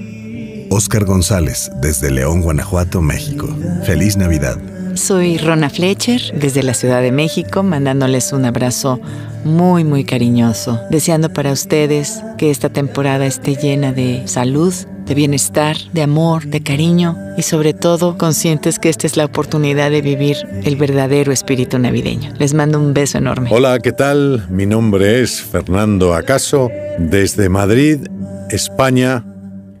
Oscar 0.69 1.05
González, 1.05 1.71
desde 1.81 2.11
León, 2.11 2.41
Guanajuato, 2.41 3.01
México. 3.01 3.47
Feliz 3.85 4.17
Navidad. 4.17 4.57
Soy 4.95 5.37
Rona 5.37 5.69
Fletcher, 5.69 6.21
desde 6.35 6.63
la 6.63 6.73
Ciudad 6.73 7.01
de 7.01 7.13
México, 7.13 7.63
mandándoles 7.63 8.33
un 8.33 8.43
abrazo 8.43 8.99
muy, 9.45 9.85
muy 9.85 10.03
cariñoso, 10.03 10.79
deseando 10.89 11.31
para 11.31 11.53
ustedes 11.53 12.21
que 12.37 12.51
esta 12.51 12.69
temporada 12.69 13.25
esté 13.25 13.55
llena 13.55 13.93
de 13.93 14.23
salud, 14.27 14.73
de 15.11 15.15
bienestar, 15.15 15.75
de 15.91 16.03
amor, 16.03 16.45
de 16.45 16.63
cariño 16.63 17.17
y 17.37 17.41
sobre 17.41 17.73
todo 17.73 18.17
conscientes 18.17 18.79
que 18.79 18.87
esta 18.87 19.07
es 19.07 19.17
la 19.17 19.25
oportunidad 19.25 19.91
de 19.91 20.01
vivir 20.01 20.37
el 20.63 20.77
verdadero 20.77 21.33
espíritu 21.33 21.77
navideño. 21.79 22.31
Les 22.39 22.53
mando 22.53 22.79
un 22.79 22.93
beso 22.93 23.17
enorme. 23.17 23.49
Hola, 23.51 23.79
¿qué 23.79 23.91
tal? 23.91 24.47
Mi 24.49 24.65
nombre 24.65 25.21
es 25.21 25.41
Fernando 25.41 26.13
Acaso, 26.13 26.69
desde 26.97 27.49
Madrid, 27.49 28.07
España. 28.51 29.25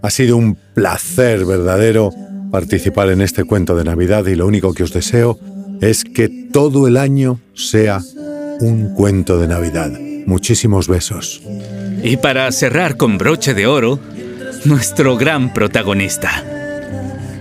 Ha 0.01 0.09
sido 0.09 0.35
un 0.35 0.57
placer 0.73 1.45
verdadero 1.45 2.11
participar 2.51 3.09
en 3.09 3.21
este 3.21 3.45
cuento 3.45 3.73
de 3.73 3.85
Navidad 3.85 4.25
y 4.25 4.35
lo 4.35 4.45
único 4.45 4.73
que 4.73 4.83
os 4.83 4.91
deseo 4.91 5.39
es 5.79 6.03
que 6.03 6.27
todo 6.51 6.89
el 6.89 6.97
año 6.97 7.39
sea 7.53 8.01
un 8.59 8.93
cuento 8.95 9.39
de 9.39 9.47
Navidad. 9.47 9.97
Muchísimos 10.25 10.89
besos. 10.89 11.41
Y 12.03 12.17
para 12.17 12.51
cerrar 12.51 12.97
con 12.97 13.17
broche 13.17 13.53
de 13.53 13.67
oro, 13.67 13.97
nuestro 14.65 15.17
gran 15.17 15.53
protagonista. 15.53 16.43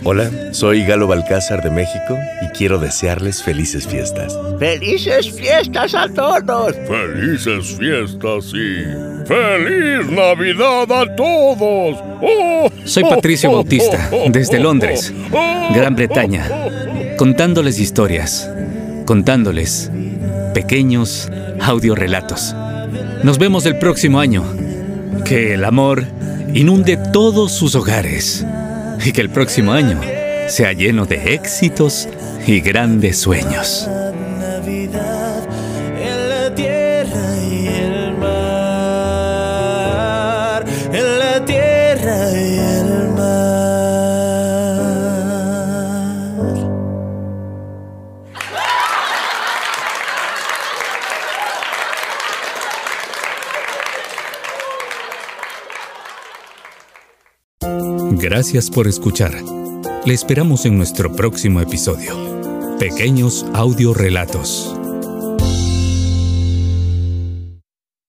Hola, 0.02 0.30
soy 0.52 0.85
Galo 0.87 1.06
Balcázar 1.06 1.62
de 1.62 1.70
México 1.70 2.16
y 2.42 2.48
quiero 2.56 2.78
desearles 2.78 3.42
felices 3.42 3.87
fiestas. 3.87 4.37
¡Felices 4.59 5.30
fiestas 5.30 5.94
a 5.94 6.09
todos! 6.09 6.74
¡Felices 6.88 7.76
fiestas 7.76 8.52
y 8.54 9.26
feliz 9.26 10.11
Navidad 10.11 10.90
a 10.90 11.14
todos! 11.14 12.02
¡Oh! 12.22 12.70
Soy 12.87 13.02
Patricio 13.02 13.52
Bautista, 13.52 14.11
desde 14.30 14.59
Londres, 14.59 15.12
Gran 15.74 15.94
Bretaña, 15.94 16.48
contándoles 17.18 17.78
historias, 17.78 18.50
contándoles 19.04 19.90
pequeños 20.54 21.30
audiorelatos. 21.61 22.54
Nos 23.22 23.38
vemos 23.38 23.66
el 23.66 23.78
próximo 23.78 24.18
año. 24.18 24.44
Que 25.24 25.52
el 25.54 25.64
amor 25.64 26.06
inunde 26.54 26.96
todos 27.12 27.52
sus 27.52 27.74
hogares 27.74 28.44
y 29.04 29.12
que 29.12 29.20
el 29.20 29.30
próximo 29.30 29.72
año 29.72 30.00
sea 30.48 30.72
lleno 30.72 31.06
de 31.06 31.34
éxitos 31.34 32.08
y 32.46 32.60
grandes 32.60 33.18
sueños. 33.18 33.88
Gracias 58.30 58.70
por 58.70 58.86
escuchar. 58.86 59.34
Le 60.06 60.14
esperamos 60.14 60.64
en 60.64 60.76
nuestro 60.76 61.10
próximo 61.10 61.60
episodio. 61.60 62.14
Pequeños 62.78 63.44
audiorelatos. 63.54 64.79